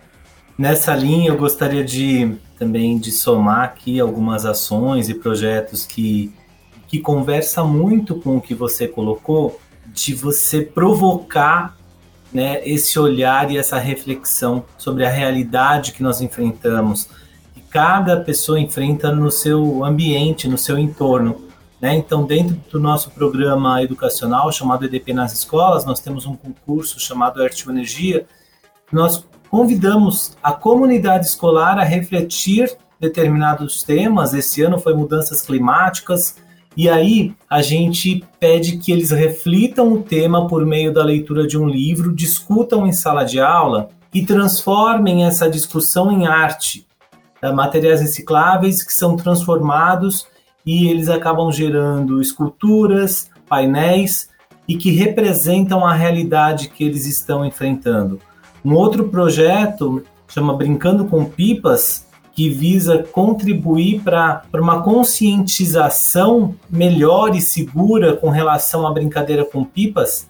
[0.58, 6.30] Nessa linha, eu gostaria de também de somar aqui algumas ações e projetos que,
[6.86, 11.79] que conversa muito com o que você colocou, de você provocar
[12.32, 17.08] né, esse olhar e essa reflexão sobre a realidade que nós enfrentamos,
[17.54, 21.48] que cada pessoa enfrenta no seu ambiente, no seu entorno.
[21.80, 21.94] Né?
[21.96, 27.42] Então, dentro do nosso programa educacional chamado EDP nas escolas, nós temos um concurso chamado
[27.42, 28.26] Arte e Energia.
[28.92, 34.34] Nós convidamos a comunidade escolar a refletir determinados temas.
[34.34, 36.36] Esse ano foi mudanças climáticas.
[36.76, 41.58] E aí a gente pede que eles reflitam o tema por meio da leitura de
[41.58, 46.86] um livro, discutam em sala de aula e transformem essa discussão em arte.
[47.42, 50.26] É, materiais recicláveis que são transformados
[50.64, 54.28] e eles acabam gerando esculturas, painéis
[54.68, 58.20] e que representam a realidade que eles estão enfrentando.
[58.64, 67.40] Um outro projeto chama Brincando com Pipas, que visa contribuir para uma conscientização melhor e
[67.40, 70.28] segura com relação à brincadeira com pipas,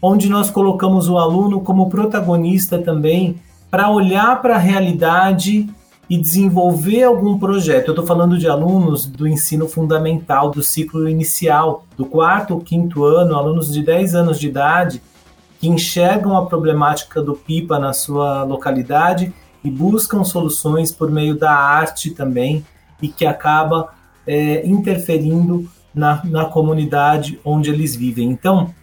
[0.00, 3.40] onde nós colocamos o aluno como protagonista também
[3.70, 5.68] para olhar para a realidade
[6.10, 7.88] e desenvolver algum projeto.
[7.88, 13.04] Eu estou falando de alunos do ensino fundamental, do ciclo inicial, do quarto ou quinto
[13.04, 15.02] ano, alunos de 10 anos de idade,
[15.58, 19.32] que enxergam a problemática do pipa na sua localidade
[19.64, 22.64] e buscam soluções por meio da arte também
[23.00, 23.92] e que acaba
[24.26, 28.30] é, interferindo na, na comunidade onde eles vivem.
[28.30, 28.74] Então,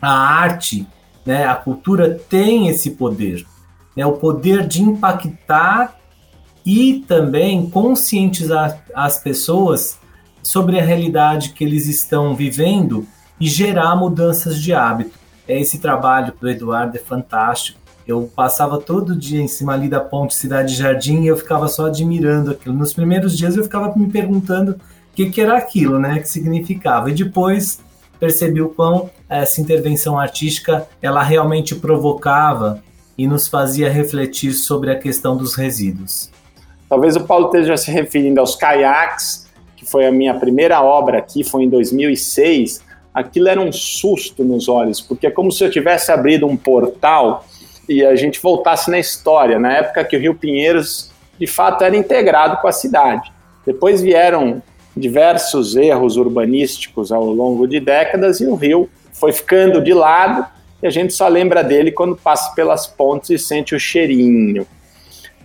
[0.00, 0.86] a arte,
[1.24, 3.46] né, a cultura tem esse poder,
[3.96, 5.96] né, o poder de impactar
[6.64, 9.98] e também conscientizar as pessoas
[10.42, 13.06] sobre a realidade que eles estão vivendo
[13.40, 15.18] e gerar mudanças de hábito.
[15.46, 17.78] Esse trabalho do Eduardo é fantástico.
[18.06, 21.86] Eu passava todo dia em cima ali da ponte Cidade Jardim e eu ficava só
[21.86, 22.74] admirando aquilo.
[22.74, 26.18] Nos primeiros dias eu ficava me perguntando o que, que era aquilo, né?
[26.18, 27.10] Que significava.
[27.10, 27.80] E depois
[28.20, 32.82] percebi o quão essa intervenção artística ela realmente provocava
[33.16, 36.30] e nos fazia refletir sobre a questão dos resíduos.
[36.88, 41.42] Talvez o Paulo esteja se referindo aos caiaques, que foi a minha primeira obra aqui,
[41.42, 42.82] foi em 2006.
[43.12, 47.46] Aquilo era um susto nos olhos, porque é como se eu tivesse abrido um portal
[47.88, 51.96] e a gente voltasse na história, na época que o Rio Pinheiros de fato era
[51.96, 53.32] integrado com a cidade.
[53.66, 54.62] Depois vieram
[54.96, 60.46] diversos erros urbanísticos ao longo de décadas e o rio foi ficando de lado
[60.82, 64.66] e a gente só lembra dele quando passa pelas pontes e sente o cheirinho.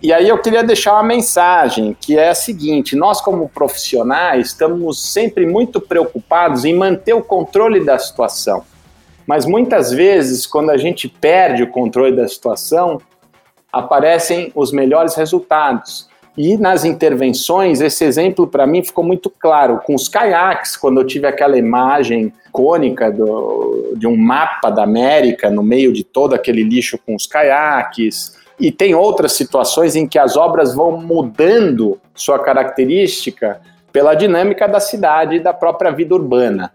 [0.01, 5.11] E aí eu queria deixar uma mensagem, que é a seguinte: nós, como profissionais, estamos
[5.11, 8.63] sempre muito preocupados em manter o controle da situação.
[9.29, 12.99] Mas muitas vezes, quando a gente perde o controle da situação,
[13.71, 16.09] aparecem os melhores resultados.
[16.35, 19.81] E nas intervenções, esse exemplo para mim ficou muito claro.
[19.85, 25.51] Com os caiaques, quando eu tive aquela imagem icônica do, de um mapa da América
[25.51, 28.35] no meio de todo aquele lixo com os caiaques.
[28.59, 33.61] E tem outras situações em que as obras vão mudando sua característica
[33.93, 36.73] pela dinâmica da cidade e da própria vida urbana.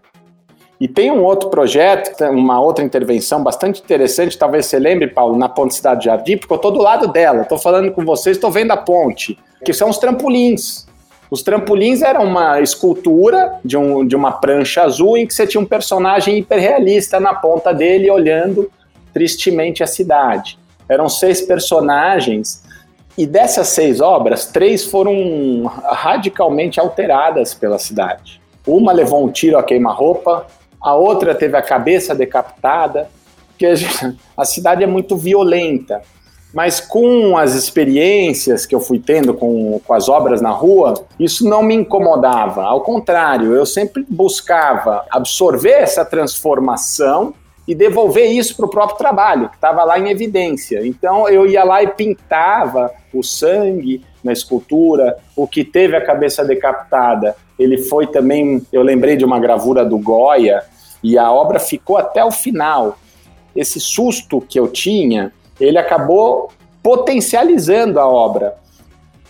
[0.79, 5.47] E tem um outro projeto, uma outra intervenção bastante interessante, talvez você lembre, Paulo, na
[5.47, 8.71] Ponte Cidade Jardim, porque eu estou do lado dela, estou falando com vocês, estou vendo
[8.71, 10.85] a ponte, que são os trampolins.
[11.31, 15.61] Os trampolins eram uma escultura de, um, de uma prancha azul em que você tinha
[15.61, 18.69] um personagem hiperrealista na ponta dele olhando
[19.13, 20.59] tristemente a cidade.
[20.87, 22.63] Eram seis personagens
[23.17, 28.41] e dessas seis obras, três foram radicalmente alteradas pela cidade.
[28.67, 30.45] Uma levou um tiro a queima-roupa,
[30.85, 33.09] a outra teve a cabeça decapitada,
[33.49, 33.65] porque
[34.37, 36.03] a cidade é muito violenta.
[36.53, 41.49] Mas com as experiências que eu fui tendo com, com as obras na rua, isso
[41.49, 42.63] não me incomodava.
[42.63, 47.33] Ao contrário, eu sempre buscava absorver essa transformação
[47.67, 50.85] e devolver isso para o próprio trabalho, que estava lá em evidência.
[50.85, 56.45] Então eu ia lá e pintava o sangue na escultura, o que teve a cabeça
[56.45, 57.35] decapitada.
[57.57, 60.63] Ele foi também, eu lembrei de uma gravura do Goya,
[61.05, 62.97] e a obra ficou até o final.
[63.55, 66.51] Esse susto que eu tinha, ele acabou
[66.81, 68.55] potencializando a obra.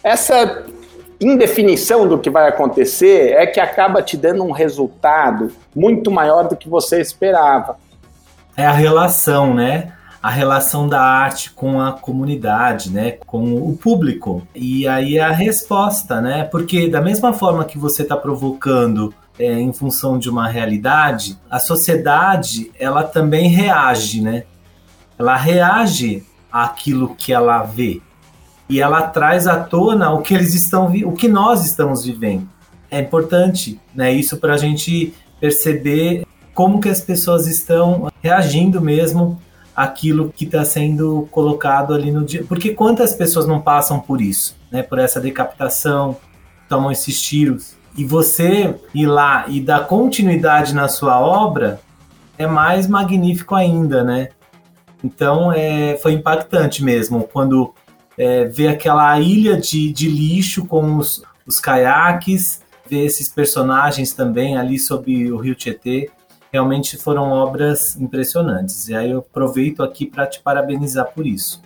[0.01, 0.63] Essa
[1.19, 6.55] indefinição do que vai acontecer é que acaba te dando um resultado muito maior do
[6.55, 7.77] que você esperava.
[8.55, 9.91] É a relação, né?
[10.23, 13.17] A relação da arte com a comunidade, né?
[13.25, 14.47] Com o público.
[14.55, 16.45] E aí a resposta, né?
[16.45, 21.59] Porque da mesma forma que você está provocando é, em função de uma realidade, a
[21.59, 24.43] sociedade ela também reage, né?
[25.17, 28.01] Ela reage àquilo que ela vê
[28.67, 32.47] e ela traz à tona o que eles estão, o que nós estamos vivendo.
[32.89, 34.11] É importante, né?
[34.11, 39.39] Isso para a gente perceber como que as pessoas estão reagindo mesmo
[39.75, 42.45] àquilo que está sendo colocado ali no dia.
[42.47, 44.81] Porque quantas pessoas não passam por isso, né?
[44.81, 46.17] Por essa decapitação,
[46.69, 51.79] tomam esses tiros e você ir lá e dar continuidade na sua obra
[52.37, 54.29] é mais magnífico ainda, né?
[55.03, 57.73] Então é, foi impactante mesmo quando
[58.17, 64.57] é, ver aquela ilha de, de lixo com os, os caiaques, ver esses personagens também
[64.57, 66.09] ali sob o rio Tietê.
[66.51, 68.87] Realmente foram obras impressionantes.
[68.87, 71.61] E aí eu aproveito aqui para te parabenizar por isso.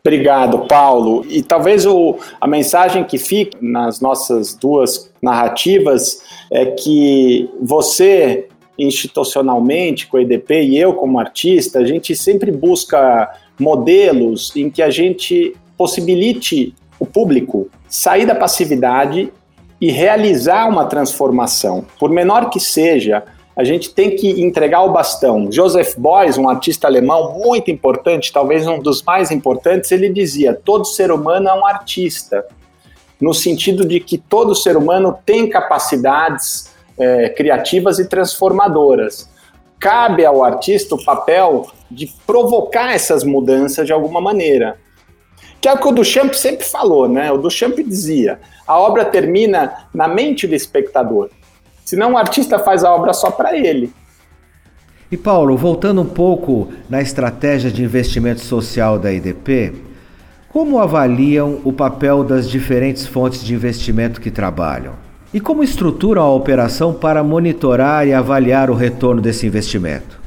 [0.00, 1.24] Obrigado, Paulo.
[1.28, 8.48] E talvez o, a mensagem que fica nas nossas duas narrativas é que você,
[8.78, 14.82] institucionalmente, com o EDP, e eu, como artista, a gente sempre busca modelos em que
[14.82, 19.32] a gente possibilite o público sair da passividade
[19.80, 23.24] e realizar uma transformação, por menor que seja,
[23.56, 25.50] a gente tem que entregar o bastão.
[25.50, 30.84] Joseph Beuys, um artista alemão muito importante, talvez um dos mais importantes, ele dizia: todo
[30.84, 32.46] ser humano é um artista,
[33.20, 39.28] no sentido de que todo ser humano tem capacidades é, criativas e transformadoras.
[39.78, 44.78] Cabe ao artista o papel de provocar essas mudanças de alguma maneira.
[45.60, 47.30] Que é o que o Duchamp sempre falou, né?
[47.30, 51.30] O Duchamp dizia: a obra termina na mente do espectador.
[51.84, 53.92] Senão o artista faz a obra só para ele.
[55.10, 59.74] E Paulo, voltando um pouco na estratégia de investimento social da IDP,
[60.52, 64.94] como avaliam o papel das diferentes fontes de investimento que trabalham?
[65.32, 70.18] E como estruturam a operação para monitorar e avaliar o retorno desse investimento?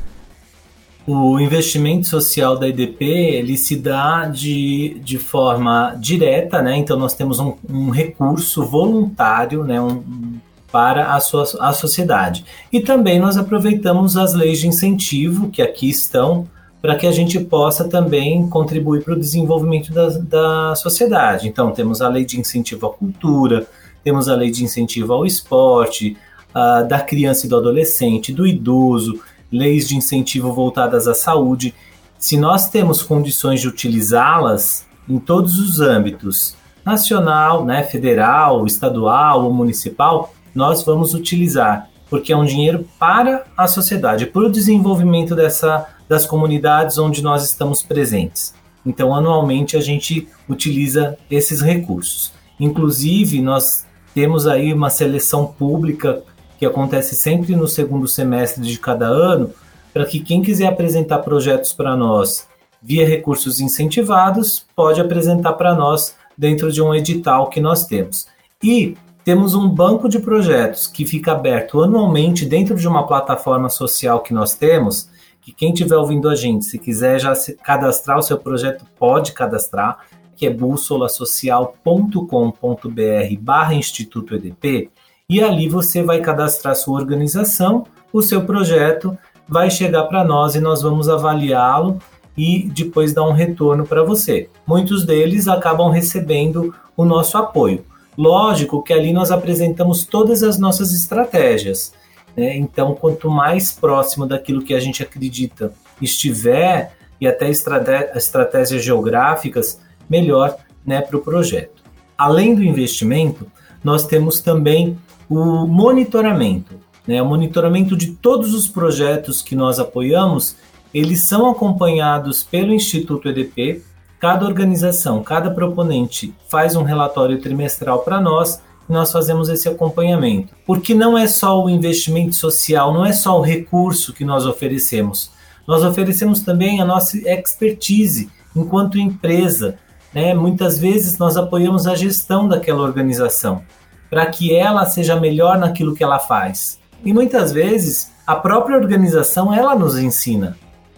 [1.06, 6.78] O investimento social da IDP ele se dá de, de forma direta, né?
[6.78, 9.82] Então nós temos um, um recurso voluntário, né?
[9.82, 10.40] Um,
[10.72, 12.46] para a, sua, a sociedade.
[12.72, 16.48] E também nós aproveitamos as leis de incentivo que aqui estão
[16.84, 21.48] para que a gente possa também contribuir para o desenvolvimento da, da sociedade.
[21.48, 23.66] Então, temos a lei de incentivo à cultura,
[24.04, 26.18] temos a lei de incentivo ao esporte,
[26.50, 29.18] uh, da criança e do adolescente, do idoso,
[29.50, 31.74] leis de incentivo voltadas à saúde.
[32.20, 36.54] Se nós temos condições de utilizá-las em todos os âmbitos,
[36.86, 43.68] nacional, né, federal, estadual ou municipal, nós vamos utilizar, porque é um dinheiro para a
[43.68, 48.53] sociedade, para o desenvolvimento dessa, das comunidades onde nós estamos presentes.
[48.86, 52.32] Então, anualmente a gente utiliza esses recursos.
[52.59, 53.84] Inclusive, nós
[54.14, 56.22] temos aí uma seleção pública
[56.59, 59.49] que acontece sempre no segundo semestre de cada ano,
[59.91, 62.47] para que quem quiser apresentar projetos para nós
[62.80, 68.28] via recursos incentivados, pode apresentar para nós dentro de um edital que nós temos.
[68.61, 74.20] E temos um banco de projetos que fica aberto anualmente dentro de uma plataforma social
[74.20, 75.09] que nós temos,
[75.44, 79.34] que quem estiver ouvindo a gente, se quiser já se cadastrar o seu projeto, pode
[79.34, 80.00] cadastrar,
[80.36, 84.89] que é bússolasocial.com.br barra Instituto EDP,
[85.30, 89.18] e ali você vai cadastrar sua organização, o seu projeto,
[89.48, 92.00] vai chegar para nós e nós vamos avaliá-lo
[92.38, 94.50] e depois dar um retorno para você.
[94.66, 97.86] Muitos deles acabam recebendo o nosso apoio.
[98.18, 101.94] Lógico que ali nós apresentamos todas as nossas estratégias.
[102.36, 102.58] Né?
[102.58, 109.80] Então, quanto mais próximo daquilo que a gente acredita estiver, e até estratégias geográficas,
[110.10, 111.82] melhor né, para o projeto.
[112.18, 113.50] Além do investimento,
[113.82, 114.98] nós temos também
[115.30, 116.76] o monitoramento.
[117.08, 117.22] Né?
[117.22, 120.58] O monitoramento de todos os projetos que nós apoiamos,
[120.94, 123.82] eles são acompanhados pelo Instituto EDP,
[124.24, 130.54] Cada organização, cada proponente faz um relatório trimestral para nós nós fazemos esse acompanhamento.
[130.66, 135.32] Porque não é só o investimento social, não é só o recurso que nós oferecemos.
[135.68, 139.78] Nós oferecemos também a nossa expertise enquanto empresa.
[140.14, 140.34] Né?
[140.34, 143.64] Muitas vezes nós apoiamos a gestão daquela organização
[144.10, 146.80] para que ela seja melhor naquilo que ela faz.
[147.04, 150.58] E muitas vezes a própria organização ela nos ensina.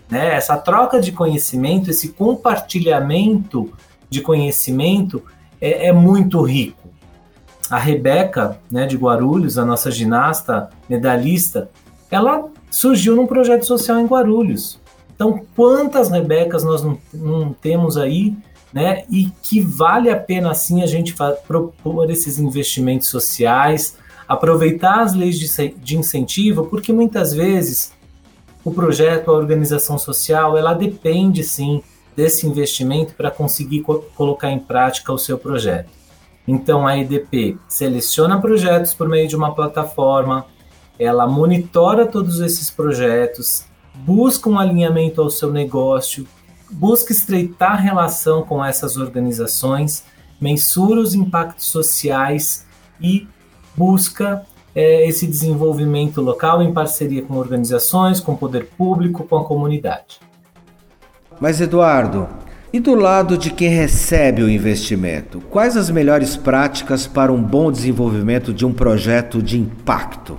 [0.10, 0.36] Né?
[0.36, 3.72] Essa troca de conhecimento, esse compartilhamento
[4.10, 5.24] de conhecimento
[5.62, 6.85] é, é muito rico.
[7.72, 11.70] A Rebeca, né, de Guarulhos, a nossa ginasta medalhista,
[12.10, 14.80] ela surgiu num projeto social em Guarulhos.
[15.16, 18.36] Então, quantas Rebecas nós não, não temos aí,
[18.74, 19.06] né?
[19.10, 21.16] E que vale a pena assim a gente
[21.48, 23.96] propor esses investimentos sociais,
[24.28, 27.94] aproveitar as leis de, de incentivo, porque muitas vezes
[28.64, 31.82] o projeto, a organização social, ela depende sim
[32.16, 35.90] desse investimento para conseguir co colocar em prática o seu projeto.
[36.48, 40.46] Então a EDP seleciona projetos por meio de uma plataforma,
[40.98, 46.28] ela monitora todos esses projetos, busca um alinhamento ao seu negócio,
[46.70, 50.04] busca estreitar relação com essas organizações,
[50.40, 52.66] mensura os impactos sociais
[53.02, 53.28] e
[53.76, 59.46] busca é, esse desenvolvimento local em parceria com organizações, com o poder público, com a
[59.46, 60.20] comunidade.
[61.40, 62.28] Mas, Eduardo,
[62.76, 67.72] e do lado de quem recebe o investimento, quais as melhores práticas para um bom
[67.72, 70.38] desenvolvimento de um projeto de impacto?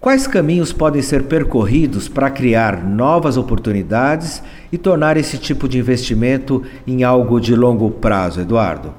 [0.00, 6.64] Quais caminhos podem ser percorridos para criar novas oportunidades e tornar esse tipo de investimento
[6.86, 8.94] em algo de longo prazo, Eduardo?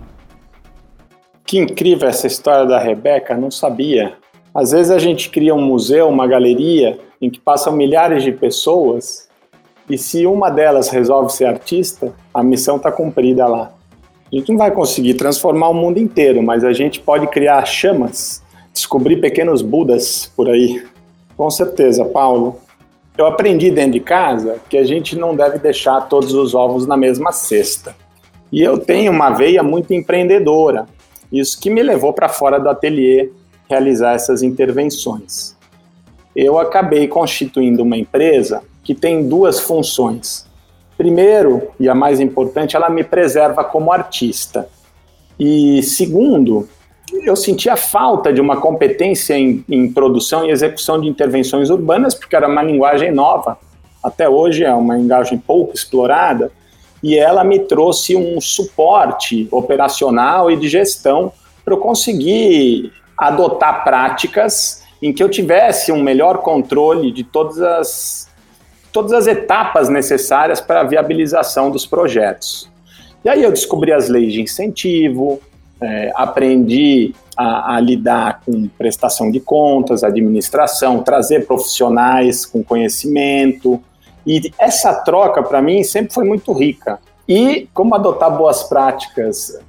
[1.43, 4.13] Que incrível essa história da Rebeca, não sabia.
[4.53, 9.24] Às vezes a gente cria um museu, uma galeria, em que passam milhares de pessoas,
[9.89, 13.71] e se uma delas resolve ser artista, a missão está cumprida lá.
[14.31, 18.41] A gente não vai conseguir transformar o mundo inteiro, mas a gente pode criar chamas,
[18.73, 20.83] descobrir pequenos budas por aí.
[21.37, 22.59] Com certeza, Paulo.
[23.17, 26.97] Eu aprendi dentro de casa que a gente não deve deixar todos os ovos na
[26.97, 27.95] mesma cesta.
[28.51, 30.87] E eu tenho uma veia muito empreendedora.
[31.31, 33.29] Isso que me levou para fora do ateliê
[33.69, 35.55] realizar essas intervenções.
[36.35, 40.45] Eu acabei constituindo uma empresa que tem duas funções.
[40.95, 44.69] Primeiro, e a mais importante, ela me preserva como artista.
[45.37, 46.69] E segundo,
[47.23, 52.35] eu sentia falta de uma competência em, em, produção e execução de intervenções urbanas, porque
[52.35, 53.57] era uma linguagem nova.
[54.03, 56.51] Até hoje é uma linguagem pouco explorada,
[57.01, 61.31] e ela me trouxe um suporte operacional e de gestão
[61.63, 68.29] para eu conseguir adotar práticas em que eu tivesse um melhor controle de todas as,
[68.95, 72.71] todas as etapas necessárias para a viabilização dos projetos.
[73.25, 75.41] E aí eu descobri as leis de incentivo,
[75.81, 83.83] é, aprendi a, a, lidar com prestação de contas, administração, trazer profissionais com conhecimento.
[84.25, 86.97] E essa troca, para mim, sempre foi muito rica.
[87.27, 89.59] E como adotar boas práticas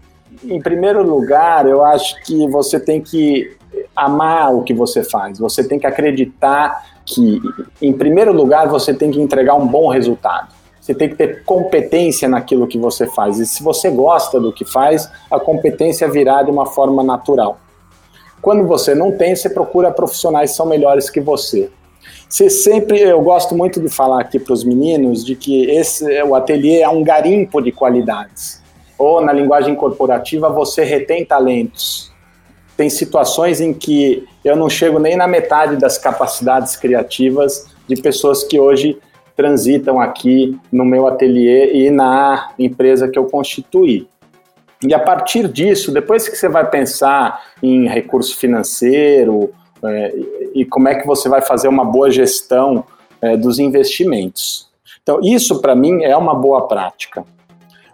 [0.45, 3.57] em primeiro lugar, eu acho que você tem que
[3.95, 5.39] amar o que você faz.
[5.39, 7.41] Você tem que acreditar que,
[7.81, 10.49] em primeiro lugar, você tem que entregar um bom resultado.
[10.81, 13.41] Você tem que ter competência naquilo que você faz.
[13.41, 17.59] E se você gosta do que faz, a competência virá de uma forma natural.
[18.41, 21.71] Quando você não tem, você procura profissionais que são melhores que você.
[22.29, 26.35] Você sempre, eu gosto muito de falar aqui para os meninos de que esse, o
[26.35, 28.63] ateliê é um garimpo de qualidades.
[28.99, 32.13] Ou na linguagem corporativa você retém talentos.
[32.77, 38.45] Tem situações em que eu não chego nem na metade das capacidades criativas de pessoas
[38.45, 38.99] que hoje
[39.35, 44.09] transitam aqui no meu ateliê e na empresa que eu constituí.
[44.87, 49.51] E a partir disso, depois que você vai pensar em recurso financeiro
[49.83, 50.15] é,
[50.55, 52.85] e como é que você vai fazer uma boa gestão
[53.21, 54.69] é, dos investimentos.
[55.03, 57.25] Então, isso para mim é uma boa prática.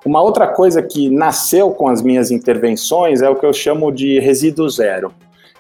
[0.04, 4.18] Uma outra coisa que nasceu com as minhas intervenções é o que eu chamo de
[4.18, 5.12] resíduo zero.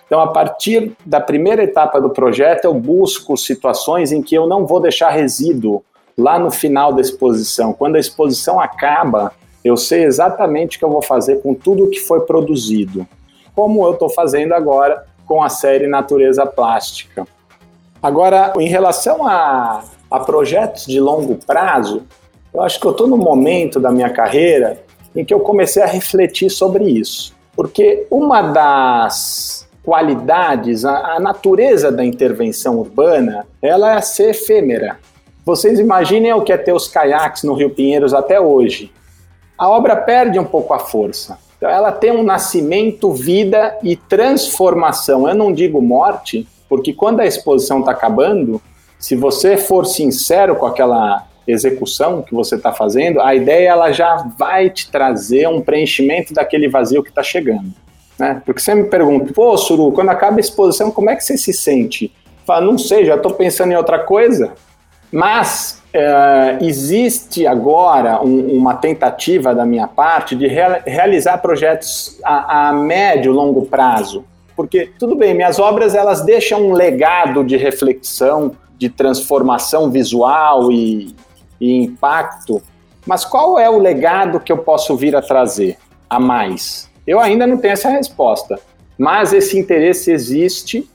[0.06, 4.66] Então, a partir da primeira etapa do projeto, eu busco situações em que eu não
[4.66, 5.82] vou deixar resíduo
[6.18, 7.72] lá no final da exposição.
[7.72, 9.32] Quando a exposição acaba,
[9.64, 13.06] eu sei exatamente o que eu vou fazer com tudo que foi produzido,
[13.54, 17.26] como eu estou fazendo agora com a série Natureza Plástica.
[18.02, 22.02] Agora, em relação a, a projetos de longo prazo,
[22.52, 24.82] eu acho que eu estou no momento da minha carreira
[25.14, 27.34] em que eu comecei a refletir sobre isso.
[27.54, 34.98] Porque uma das qualidades, a, a natureza da intervenção urbana, ela é ser efêmera.
[35.44, 38.92] Vocês imaginem o que é ter os caiaques no Rio Pinheiros até hoje
[39.62, 41.38] a obra perde um pouco a força.
[41.56, 45.28] Então, ela tem um nascimento, vida e transformação.
[45.28, 48.60] Eu não digo morte, porque quando a exposição está acabando,
[48.98, 54.16] se você for sincero com aquela execução que você está fazendo, a ideia ela já
[54.38, 57.72] vai te trazer um preenchimento daquele vazio que está chegando.
[58.18, 58.40] Né?
[58.44, 61.52] Porque você me pergunta, pô, Suru, quando acaba a exposição, como é que você se
[61.52, 62.12] sente?
[62.46, 64.52] Fala, não sei, já estou pensando em outra coisa.
[65.10, 72.72] Mas Uh, existe agora um, uma tentativa da minha parte de realizar projetos a, a
[72.72, 74.24] médio longo prazo.
[74.56, 81.14] Porque, tudo bem, minhas obras elas deixam um legado de reflexão, de transformação visual e,
[81.62, 82.60] e impacto,
[83.06, 85.78] mas qual é o legado que eu posso vir a trazer
[86.10, 86.90] a mais?
[87.06, 88.58] Eu ainda não tenho essa resposta,
[88.98, 90.90] mas esse interesse existe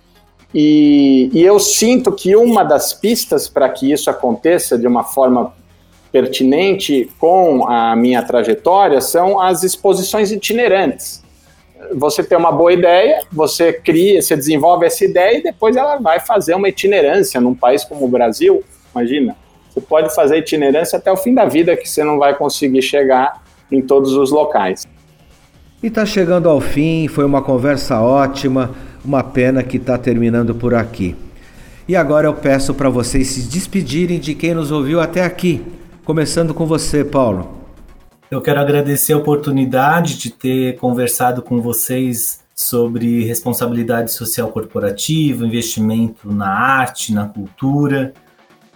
[0.53, 5.53] e, e eu sinto que uma das pistas para que isso aconteça de uma forma
[6.11, 11.23] pertinente com a minha trajetória são as exposições itinerantes.
[11.93, 16.19] Você tem uma boa ideia, você cria, você desenvolve essa ideia e depois ela vai
[16.19, 18.63] fazer uma itinerância num país como o Brasil.
[18.93, 19.35] Imagina,
[19.77, 23.43] você pode fazer itinerância até o fim da vida que você não vai conseguir chegar
[23.71, 24.87] em todos os locais.
[25.83, 28.71] E está chegando ao fim, foi uma conversa ótima.
[29.05, 31.15] Uma pena que está terminando por aqui.
[31.87, 35.63] E agora eu peço para vocês se despedirem de quem nos ouviu até aqui.
[36.03, 37.55] Começando com você, Paulo.
[38.29, 46.29] Eu quero agradecer a oportunidade de ter conversado com vocês sobre responsabilidade social corporativa, investimento
[46.33, 48.13] na arte, na cultura.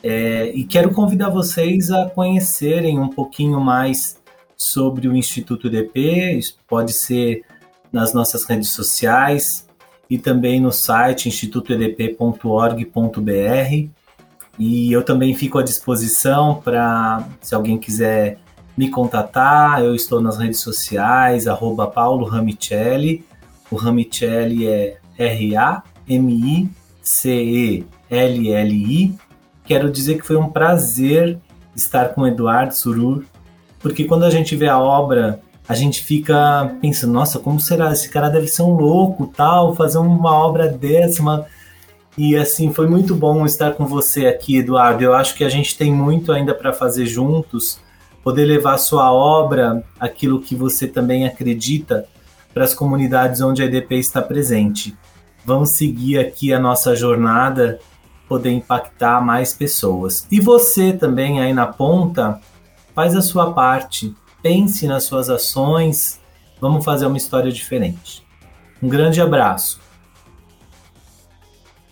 [0.03, 4.19] É, e quero convidar vocês a conhecerem um pouquinho mais
[4.57, 6.37] sobre o Instituto EDP.
[6.37, 7.43] Isso pode ser
[7.91, 9.67] nas nossas redes sociais,
[10.11, 13.89] e também no site institutoedp.org.br.
[14.59, 18.37] E eu também fico à disposição para, se alguém quiser
[18.75, 23.23] me contatar, eu estou nas redes sociais, arroba Paulo Ramicelli.
[23.71, 25.85] O Ramicelli é R-A-M-I-C-E-L-L-I.
[29.65, 31.39] Quero dizer que foi um prazer
[31.75, 33.23] estar com o Eduardo Surur,
[33.79, 35.41] porque quando a gente vê a obra
[35.71, 37.93] a gente fica pensando, nossa, como será?
[37.93, 41.45] Esse cara deve ser um louco, tal, fazer uma obra dessa.
[42.17, 45.01] E assim, foi muito bom estar com você aqui, Eduardo.
[45.01, 47.79] Eu acho que a gente tem muito ainda para fazer juntos,
[48.21, 52.05] poder levar sua obra, aquilo que você também acredita,
[52.53, 54.93] para as comunidades onde a EDP está presente.
[55.45, 57.79] Vamos seguir aqui a nossa jornada,
[58.31, 60.25] poder impactar mais pessoas.
[60.31, 62.39] E você também aí na ponta,
[62.95, 66.17] faz a sua parte pense nas suas ações,
[66.61, 68.25] vamos fazer uma história diferente.
[68.81, 69.81] Um grande abraço.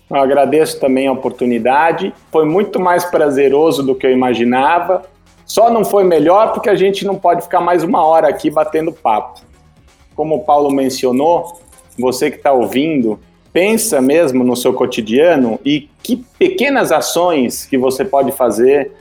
[0.10, 2.14] Eu agradeço também a oportunidade.
[2.32, 5.04] Foi muito mais prazeroso do que eu imaginava.
[5.46, 8.94] Só não foi melhor porque a gente não pode ficar mais uma hora aqui batendo
[8.94, 9.42] papo.
[10.16, 11.60] Como o Paulo mencionou,
[11.98, 13.20] você que está ouvindo,
[13.52, 18.92] pensa mesmo no seu cotidiano e que pequenas ações que você pode fazer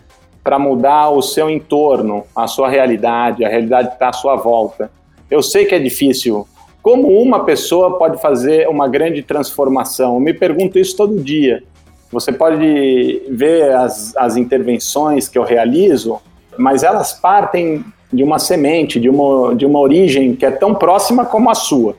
[0.42, 4.90] para mudar o seu entorno, a sua realidade, a realidade que está à sua volta.
[5.30, 6.46] Eu sei que é difícil.
[6.82, 10.14] Como uma pessoa pode fazer uma grande transformação?
[10.14, 11.62] Eu me pergunto isso todo dia.
[12.10, 16.18] Você pode ver as, as intervenções que eu realizo,
[16.56, 21.26] mas elas partem de uma semente, de uma, de uma origem que é tão próxima
[21.26, 21.94] como a sua.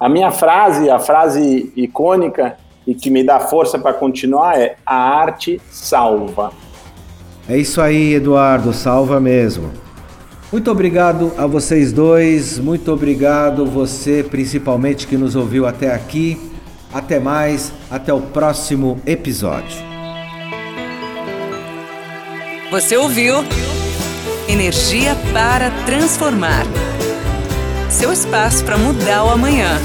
[0.00, 4.94] A minha frase, a frase icônica e que me dá força para continuar é a
[4.94, 6.52] arte salva.
[7.48, 9.70] É isso aí, Eduardo, salva mesmo.
[10.52, 16.40] Muito obrigado a vocês dois, muito obrigado você principalmente que nos ouviu até aqui.
[16.92, 19.76] Até mais, até o próximo episódio.
[22.70, 23.34] Você ouviu
[24.48, 26.64] Energia para Transformar
[27.90, 29.78] seu espaço para mudar o amanhã.